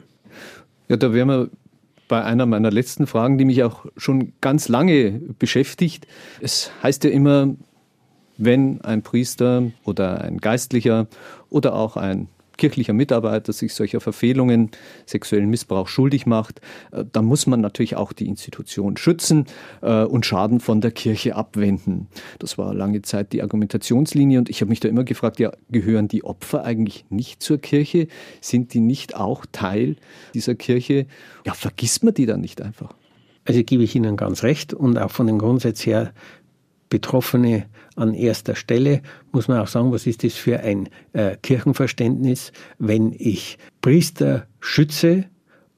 Ja, 0.88 0.96
da 0.96 1.12
wären 1.12 1.28
wir 1.28 1.48
bei 2.08 2.24
einer 2.24 2.46
meiner 2.46 2.72
letzten 2.72 3.06
Fragen, 3.06 3.38
die 3.38 3.44
mich 3.44 3.62
auch 3.62 3.86
schon 3.96 4.32
ganz 4.40 4.68
lange 4.68 5.20
beschäftigt. 5.38 6.08
Es 6.40 6.72
heißt 6.82 7.04
ja 7.04 7.10
immer, 7.10 7.54
wenn 8.38 8.80
ein 8.80 9.02
Priester 9.02 9.70
oder 9.84 10.20
ein 10.22 10.38
Geistlicher 10.38 11.06
oder 11.48 11.74
auch 11.74 11.96
ein 11.96 12.26
kirchlicher 12.58 12.92
Mitarbeiter 12.92 13.52
sich 13.52 13.72
solcher 13.72 14.00
Verfehlungen, 14.00 14.70
sexuellen 15.06 15.48
Missbrauch 15.48 15.88
schuldig 15.88 16.26
macht, 16.26 16.60
äh, 16.92 17.04
dann 17.10 17.24
muss 17.24 17.46
man 17.46 17.60
natürlich 17.60 17.96
auch 17.96 18.12
die 18.12 18.26
Institution 18.26 18.96
schützen 18.98 19.46
äh, 19.80 20.04
und 20.04 20.26
Schaden 20.26 20.60
von 20.60 20.82
der 20.82 20.90
Kirche 20.90 21.36
abwenden. 21.36 22.08
Das 22.38 22.58
war 22.58 22.74
lange 22.74 23.02
Zeit 23.02 23.32
die 23.32 23.42
Argumentationslinie 23.42 24.38
und 24.38 24.50
ich 24.50 24.60
habe 24.60 24.68
mich 24.68 24.80
da 24.80 24.88
immer 24.88 25.04
gefragt, 25.04 25.40
ja, 25.40 25.52
gehören 25.70 26.08
die 26.08 26.24
Opfer 26.24 26.64
eigentlich 26.64 27.06
nicht 27.08 27.42
zur 27.42 27.58
Kirche? 27.58 28.08
Sind 28.40 28.74
die 28.74 28.80
nicht 28.80 29.16
auch 29.16 29.46
Teil 29.50 29.96
dieser 30.34 30.54
Kirche? 30.54 31.06
Ja, 31.46 31.54
vergisst 31.54 32.04
man 32.04 32.12
die 32.12 32.26
dann 32.26 32.40
nicht 32.40 32.60
einfach? 32.60 32.94
Also 33.48 33.64
gebe 33.64 33.82
ich 33.82 33.96
Ihnen 33.96 34.18
ganz 34.18 34.42
recht 34.42 34.74
und 34.74 34.98
auch 34.98 35.10
von 35.10 35.26
dem 35.26 35.38
Grundsatz 35.38 35.86
her 35.86 36.12
Betroffene 36.88 37.66
an 37.96 38.14
erster 38.14 38.54
Stelle, 38.54 39.02
muss 39.32 39.48
man 39.48 39.60
auch 39.60 39.66
sagen, 39.66 39.92
was 39.92 40.06
ist 40.06 40.24
das 40.24 40.34
für 40.34 40.60
ein 40.60 40.88
äh, 41.12 41.36
Kirchenverständnis, 41.42 42.52
wenn 42.78 43.12
ich 43.16 43.58
Priester 43.80 44.46
schütze, 44.60 45.24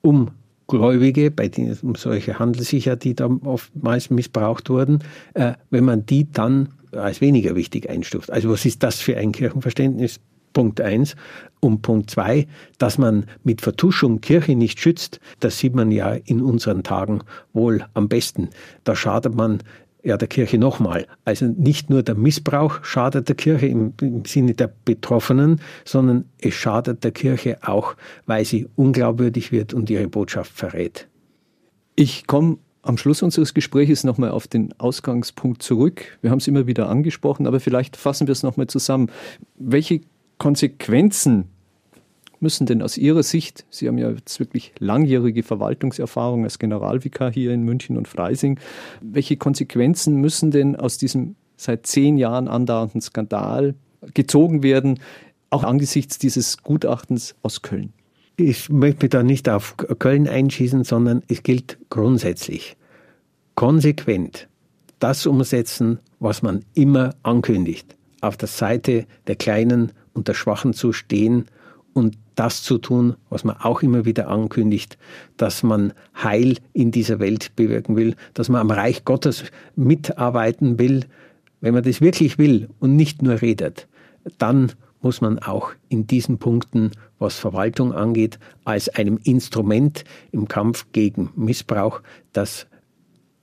um 0.03 0.31
Gläubige, 0.67 1.31
bei 1.31 1.49
denen 1.49 1.77
um 1.83 1.97
solche 1.97 2.39
handelt 2.39 2.65
sich 2.65 2.85
ja, 2.85 2.95
die 2.95 3.15
da 3.15 3.27
oftmals 3.45 4.11
missbraucht 4.11 4.71
wurden, 4.71 5.01
äh, 5.35 5.55
wenn 5.71 5.85
man 5.85 6.07
die 6.07 6.31
dann 6.31 6.69
als 6.93 7.21
weniger 7.21 7.57
wichtig 7.57 7.91
einstuft. 7.91 8.31
Also 8.31 8.51
was 8.51 8.65
ist 8.65 8.83
das 8.83 9.01
für 9.01 9.17
ein 9.17 9.33
Kirchenverständnis? 9.33 10.21
Punkt 10.53 10.81
eins. 10.81 11.17
Und 11.61 11.83
Punkt 11.83 12.11
zwei, 12.11 12.47
dass 12.79 12.99
man 12.99 13.27
mit 13.45 13.61
Vertuschung 13.61 14.21
Kirche 14.21 14.57
nicht 14.57 14.81
schützt, 14.81 15.21
das 15.41 15.59
sieht 15.59 15.75
man 15.75 15.91
ja 15.91 16.13
in 16.13 16.41
unseren 16.41 16.83
Tagen 16.83 17.21
wohl 17.53 17.85
am 17.95 18.09
besten. 18.09 18.49
Da 18.85 18.97
schadet 18.97 19.35
man 19.35 19.63
ja, 20.03 20.17
der 20.17 20.29
Kirche 20.29 20.59
nochmal. 20.59 21.07
Also 21.25 21.47
nicht 21.47 21.91
nur 21.91 22.03
der 22.03 22.15
Missbrauch 22.15 22.85
schadet 22.85 23.29
der 23.29 23.37
Kirche 23.37 23.67
im, 23.67 23.93
im, 24.01 24.25
Sinne 24.25 24.55
der 24.55 24.73
Betroffenen, 24.85 25.61
sondern 25.85 26.25
es 26.39 26.55
schadet 26.55 27.05
der 27.05 27.13
Kirche 27.13 27.59
auch, 27.63 27.97
weil 28.27 28.45
sie 28.45 28.69
unglaubwürdig 28.77 29.53
wird 29.53 29.75
und 29.75 29.91
ihre 29.91 30.09
Botschaft 30.09 30.53
verrät. 30.53 31.09
Ich 31.97 32.27
komme 32.27 32.59
am 32.83 32.97
Schluss 32.97 33.23
unseres 33.23 33.53
Gesprächs 33.53 34.05
nochmal 34.05 34.31
auf 34.31 34.49
den 34.49 34.73
Ausgangspunkt 34.79 35.63
zurück. 35.63 36.19
Wir 36.23 36.31
haben 36.31 36.39
es 36.39 36.49
immer 36.49 36.67
wieder 36.67 36.89
angesprochen, 36.89 37.47
aber 37.47 37.61
vielleicht 37.61 37.97
fassen 37.97 38.27
wir 38.27 38.33
es 38.33 38.43
nochmal 38.43 38.69
zusammen. 38.69 39.11
Welche 39.57 40.01
Konsequenzen 40.39 41.51
müssen 42.41 42.67
denn 42.67 42.83
aus 42.83 42.97
Ihrer 42.97 43.23
Sicht, 43.23 43.65
Sie 43.71 43.87
haben 43.87 43.99
ja 43.99 44.11
jetzt 44.11 44.41
wirklich 44.41 44.73
langjährige 44.79 45.43
Verwaltungserfahrung 45.43 46.45
als 46.45 46.59
Generalvikar 46.59 47.33
hier 47.33 47.53
in 47.53 47.63
München 47.63 47.97
und 47.97 48.09
Freising, 48.09 48.59
welche 49.01 49.37
Konsequenzen 49.37 50.17
müssen 50.17 50.51
denn 50.51 50.77
aus 50.77 50.99
diesem 50.99 51.37
seit 51.57 51.87
zehn 51.87 52.17
Jahren 52.17 52.49
andauernden 52.49 53.01
Skandal 53.01 53.75
gezogen 54.15 54.63
werden, 54.63 54.99
auch 55.51 55.65
angesichts 55.65 56.19
dieses 56.19 56.63
Gutachtens 56.63 57.35
aus 57.43 57.63
Köln? 57.63 57.93
Ich 58.37 58.71
möchte 58.71 59.11
da 59.11 59.23
nicht 59.23 59.49
auf 59.49 59.77
Köln 59.77 60.27
einschießen, 60.27 60.85
sondern 60.85 61.23
es 61.29 61.43
gilt 61.43 61.79
grundsätzlich 61.91 62.77
konsequent 63.55 64.49
das 65.01 65.27
umsetzen, 65.27 65.99
was 66.19 66.43
man 66.43 66.65
immer 66.75 67.15
ankündigt. 67.23 67.97
Auf 68.21 68.37
der 68.37 68.49
Seite 68.49 69.07
der 69.27 69.37
Kleinen 69.37 69.93
und 70.13 70.29
der 70.29 70.35
Schwachen 70.35 70.73
zu 70.73 70.93
stehen 70.93 71.47
und 71.93 72.17
das 72.35 72.63
zu 72.63 72.79
tun, 72.79 73.17
was 73.29 73.45
man 73.45 73.57
auch 73.57 73.83
immer 73.83 74.05
wieder 74.05 74.29
ankündigt, 74.29 74.97
dass 75.37 75.63
man 75.63 75.93
Heil 76.15 76.57
in 76.73 76.91
dieser 76.91 77.19
Welt 77.19 77.55
bewirken 77.57 77.97
will, 77.97 78.17
dass 78.35 78.49
man 78.49 78.61
am 78.61 78.71
Reich 78.71 79.05
Gottes 79.05 79.45
mitarbeiten 79.77 80.79
will. 80.79 81.05
Wenn 81.61 81.75
man 81.75 81.83
das 81.83 82.01
wirklich 82.01 82.39
will 82.39 82.69
und 82.79 82.97
nicht 82.97 83.23
nur 83.23 83.43
redet, 83.43 83.89
dann 84.39 84.73
muss 85.03 85.21
man 85.21 85.39
auch 85.39 85.73
in 85.89 86.07
diesen 86.07 86.39
Punkten, 86.39 86.93
was 87.19 87.37
Verwaltung 87.37 87.93
angeht, 87.93 88.39
als 88.65 88.89
einem 88.89 89.19
Instrument 89.23 90.05
im 90.31 90.49
Kampf 90.49 90.87
gegen 90.93 91.31
Missbrauch 91.37 92.01
das 92.33 92.67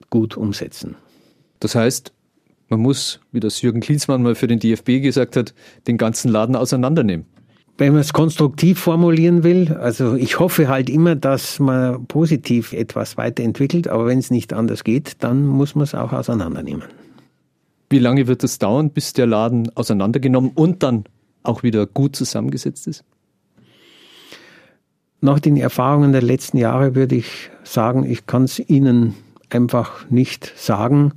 gut 0.09 0.37
umsetzen. 0.37 0.95
Das 1.59 1.75
heißt, 1.75 2.13
man 2.69 2.79
muss, 2.79 3.19
wie 3.31 3.39
das 3.39 3.61
Jürgen 3.61 3.79
Klinsmann 3.79 4.21
mal 4.21 4.35
für 4.35 4.47
den 4.47 4.59
DFB 4.59 5.01
gesagt 5.01 5.35
hat, 5.35 5.53
den 5.87 5.97
ganzen 5.97 6.29
Laden 6.29 6.55
auseinandernehmen 6.55 7.25
wenn 7.77 7.93
man 7.93 8.01
es 8.01 8.13
konstruktiv 8.13 8.79
formulieren 8.79 9.43
will, 9.43 9.73
also 9.73 10.15
ich 10.15 10.39
hoffe 10.39 10.67
halt 10.67 10.89
immer, 10.89 11.15
dass 11.15 11.59
man 11.59 12.05
positiv 12.07 12.73
etwas 12.73 13.17
weiterentwickelt, 13.17 13.87
aber 13.87 14.07
wenn 14.07 14.17
es 14.17 14.31
nicht 14.31 14.51
anders 14.53 14.83
geht, 14.83 15.23
dann 15.23 15.45
muss 15.45 15.75
man 15.75 15.83
es 15.83 15.93
auch 15.93 16.11
auseinandernehmen. 16.11 16.83
Wie 17.89 17.99
lange 17.99 18.27
wird 18.27 18.43
es 18.43 18.59
dauern, 18.59 18.89
bis 18.89 19.13
der 19.13 19.27
Laden 19.27 19.71
auseinandergenommen 19.75 20.51
und 20.55 20.83
dann 20.83 21.05
auch 21.43 21.63
wieder 21.63 21.85
gut 21.85 22.15
zusammengesetzt 22.15 22.87
ist? 22.87 23.03
Nach 25.21 25.39
den 25.39 25.57
Erfahrungen 25.57 26.11
der 26.11 26.21
letzten 26.21 26.57
Jahre 26.57 26.95
würde 26.95 27.15
ich 27.15 27.49
sagen, 27.63 28.03
ich 28.03 28.25
kann 28.25 28.43
es 28.43 28.59
Ihnen 28.59 29.15
einfach 29.49 30.09
nicht 30.09 30.53
sagen. 30.55 31.13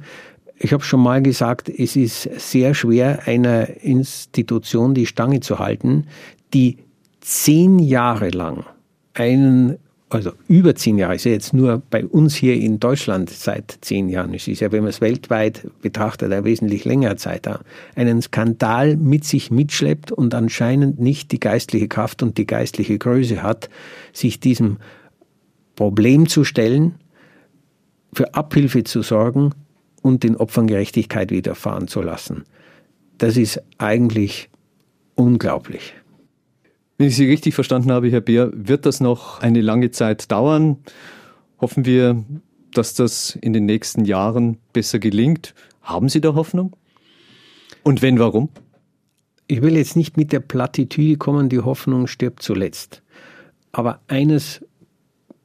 Ich 0.63 0.75
habe 0.75 0.85
schon 0.85 1.01
mal 1.01 1.23
gesagt, 1.23 1.71
es 1.71 1.97
ist 1.97 2.29
sehr 2.39 2.75
schwer, 2.75 3.27
einer 3.27 3.83
Institution 3.83 4.93
die 4.93 5.07
Stange 5.07 5.41
zu 5.41 5.59
halten, 5.59 6.07
die 6.53 6.77
zehn 7.23 7.79
Jahre 7.79 8.29
lang 8.29 8.67
einen, 9.15 9.79
also 10.11 10.33
über 10.49 10.75
zehn 10.75 10.99
Jahre, 10.99 11.15
ist 11.15 11.25
ja 11.25 11.33
jetzt 11.33 11.55
nur 11.55 11.81
bei 11.89 12.05
uns 12.05 12.35
hier 12.35 12.57
in 12.57 12.79
Deutschland 12.79 13.31
seit 13.31 13.79
zehn 13.81 14.11
Jahren, 14.11 14.35
es 14.35 14.49
ist 14.49 14.61
ja, 14.61 14.71
wenn 14.71 14.83
man 14.83 14.91
es 14.91 15.01
weltweit 15.01 15.67
betrachtet, 15.81 16.31
eine 16.31 16.45
wesentlich 16.45 16.85
längere 16.85 17.17
Zeit 17.17 17.49
einen 17.95 18.21
Skandal 18.21 18.99
mit 18.99 19.25
sich 19.25 19.51
mitschleppt 19.51 20.13
und 20.13 20.35
anscheinend 20.35 21.01
nicht 21.01 21.33
die 21.33 21.41
geistliche 21.41 21.89
Kraft 21.89 22.23
und 22.23 22.37
die 22.37 22.47
geistliche 22.47 22.99
Größe 22.99 23.43
hat, 23.43 23.71
sich 24.13 24.41
diesem 24.41 24.77
Problem 25.75 26.29
zu 26.29 26.45
stellen, 26.45 26.97
für 28.13 28.35
Abhilfe 28.35 28.85
zu 28.85 29.01
sorgen 29.01 29.53
und 30.03 30.23
den 30.23 30.37
Opfern 30.37 30.67
Gerechtigkeit 30.67 31.31
widerfahren 31.31 31.89
zu 31.89 32.03
lassen. 32.03 32.45
Das 33.19 33.37
ist 33.37 33.63
eigentlich 33.79 34.49
unglaublich. 35.15 35.95
Wenn 36.97 37.09
ich 37.09 37.17
Sie 37.17 37.27
richtig 37.27 37.55
verstanden 37.55 37.93
habe, 37.93 38.11
Herr 38.11 38.21
Beer, 38.21 38.51
wird 38.53 38.87
das 38.87 39.01
noch 39.01 39.41
eine 39.41 39.61
lange 39.61 39.91
Zeit 39.91 40.31
dauern. 40.31 40.79
Hoffen 41.61 41.85
wir, 41.85 42.25
dass 42.75 42.95
das 42.95 43.37
in 43.41 43.53
den 43.53 43.67
nächsten 43.67 44.05
Jahren 44.05 44.59
besser 44.73 44.99
gelingt. 44.99 45.55
Haben 45.83 46.09
Sie 46.09 46.21
da 46.21 46.35
Hoffnung? 46.35 46.77
Und 47.83 48.03
wenn, 48.03 48.19
warum? 48.19 48.51
Ich 49.47 49.63
will 49.63 49.77
jetzt 49.77 49.97
nicht 49.97 50.17
mit 50.17 50.33
der 50.33 50.41
Plattitüde 50.41 51.17
kommen, 51.17 51.49
die 51.49 51.61
Hoffnung 51.61 52.07
stirbt 52.07 52.43
zuletzt. 52.43 53.03
Aber 53.73 54.01
eines 54.07 54.65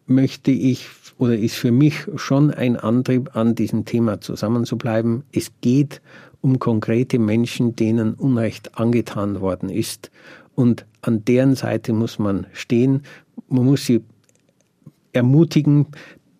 möchte 0.08 0.52
ich 0.52 0.88
oder 1.18 1.38
ist 1.38 1.56
für 1.56 1.72
mich 1.72 2.06
schon 2.16 2.52
ein 2.52 2.76
Antrieb, 2.78 3.36
an 3.36 3.56
diesem 3.56 3.86
Thema 3.86 4.22
zusammenzubleiben. 4.22 5.24
Es 5.32 5.52
geht 5.62 6.02
um 6.42 6.60
konkrete 6.60 7.20
Menschen, 7.20 7.76
denen 7.76 8.14
Unrecht 8.14 8.78
angetan 8.78 9.42
worden 9.42 9.70
ist 9.70 10.12
und 10.54 10.86
an 11.02 11.24
deren 11.26 11.56
Seite 11.56 11.94
muss 11.94 12.20
man 12.20 12.48
stehen. 12.54 13.04
Man 13.48 13.66
muss 13.66 13.86
sie 13.86 14.02
ermutigen, 15.14 15.88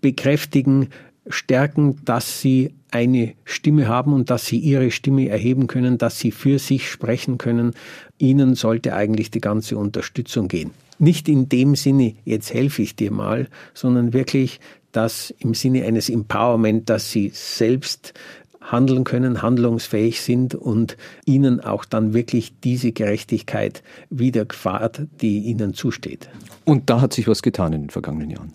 bekräftigen, 0.02 0.90
stärken, 1.28 2.04
dass 2.06 2.42
sie 2.42 2.74
eine 2.92 3.34
Stimme 3.44 3.88
haben 3.88 4.14
und 4.14 4.30
dass 4.30 4.46
sie 4.46 4.58
ihre 4.58 4.92
Stimme 4.92 5.28
erheben 5.28 5.68
können, 5.68 5.98
dass 5.98 6.20
sie 6.20 6.32
für 6.32 6.60
sich 6.60 6.90
sprechen 6.90 7.38
können. 7.38 7.74
Ihnen 8.18 8.56
sollte 8.56 8.94
eigentlich 8.94 9.32
die 9.32 9.42
ganze 9.42 9.78
Unterstützung 9.78 10.48
gehen. 10.48 10.72
Nicht 11.00 11.28
in 11.28 11.50
dem 11.50 11.76
Sinne, 11.76 12.16
jetzt 12.24 12.54
helfe 12.54 12.82
ich 12.82 12.96
dir 12.96 13.12
mal, 13.12 13.48
sondern 13.74 14.14
wirklich 14.14 14.60
das 14.92 15.34
im 15.40 15.54
Sinne 15.54 15.86
eines 15.86 16.10
Empowerment, 16.10 16.90
dass 16.90 17.12
sie 17.12 17.32
selbst 17.34 18.14
handeln 18.62 19.04
können, 19.04 19.42
handlungsfähig 19.42 20.22
sind 20.22 20.56
und 20.56 20.98
ihnen 21.26 21.60
auch 21.60 21.86
dann 21.86 22.14
wirklich 22.14 22.54
diese 22.64 22.92
Gerechtigkeit 22.92 23.84
widerfahrt, 24.10 25.02
die 25.22 25.40
ihnen 25.40 25.74
zusteht. 25.74 26.30
Und 26.64 26.90
da 26.90 27.02
hat 27.02 27.14
sich 27.14 27.28
was 27.28 27.42
getan 27.42 27.74
in 27.74 27.82
den 27.84 27.90
vergangenen 27.90 28.32
Jahren. 28.32 28.54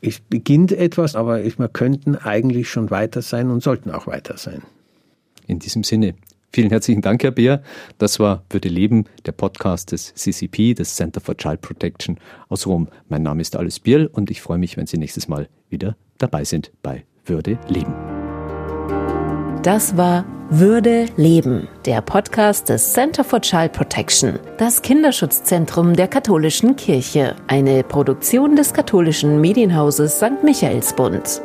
Es 0.00 0.20
beginnt 0.20 0.72
etwas, 0.72 1.14
aber 1.14 1.44
wir 1.44 1.68
könnten 1.68 2.16
eigentlich 2.16 2.70
schon 2.70 2.90
weiter 2.90 3.22
sein 3.22 3.50
und 3.50 3.62
sollten 3.62 3.90
auch 3.90 4.06
weiter 4.06 4.36
sein. 4.38 4.62
In 5.46 5.58
diesem 5.58 5.84
Sinne, 5.84 6.14
vielen 6.52 6.70
herzlichen 6.70 7.02
Dank, 7.02 7.22
Herr 7.22 7.30
Beer. 7.30 7.62
Das 7.98 8.20
war 8.20 8.44
Würde 8.50 8.68
Leben, 8.68 9.04
der 9.26 9.32
Podcast 9.32 9.92
des 9.92 10.14
CCP, 10.14 10.74
des 10.74 10.94
Center 10.94 11.20
for 11.20 11.36
Child 11.36 11.60
Protection 11.60 12.18
aus 12.48 12.66
Rom. 12.66 12.88
Mein 13.08 13.22
Name 13.22 13.40
ist 13.40 13.56
Alice 13.56 13.80
Bierl 13.80 14.06
und 14.06 14.30
ich 14.30 14.40
freue 14.40 14.58
mich, 14.58 14.76
wenn 14.76 14.86
Sie 14.86 14.98
nächstes 14.98 15.28
Mal 15.28 15.48
wieder 15.68 15.96
dabei 16.18 16.44
sind 16.44 16.72
bei 16.82 17.04
Würde 17.24 17.58
Leben. 17.68 17.94
Das 19.62 19.96
war 19.96 20.24
Würde 20.48 21.06
Leben, 21.16 21.68
der 21.84 22.00
Podcast 22.00 22.70
des 22.70 22.94
Center 22.94 23.22
for 23.22 23.40
Child 23.40 23.72
Protection, 23.72 24.38
das 24.56 24.80
Kinderschutzzentrum 24.80 25.94
der 25.94 26.08
katholischen 26.08 26.76
Kirche, 26.76 27.36
eine 27.46 27.84
Produktion 27.84 28.56
des 28.56 28.72
katholischen 28.72 29.40
Medienhauses 29.40 30.16
St. 30.16 30.42
Michaelsbund. 30.42 31.42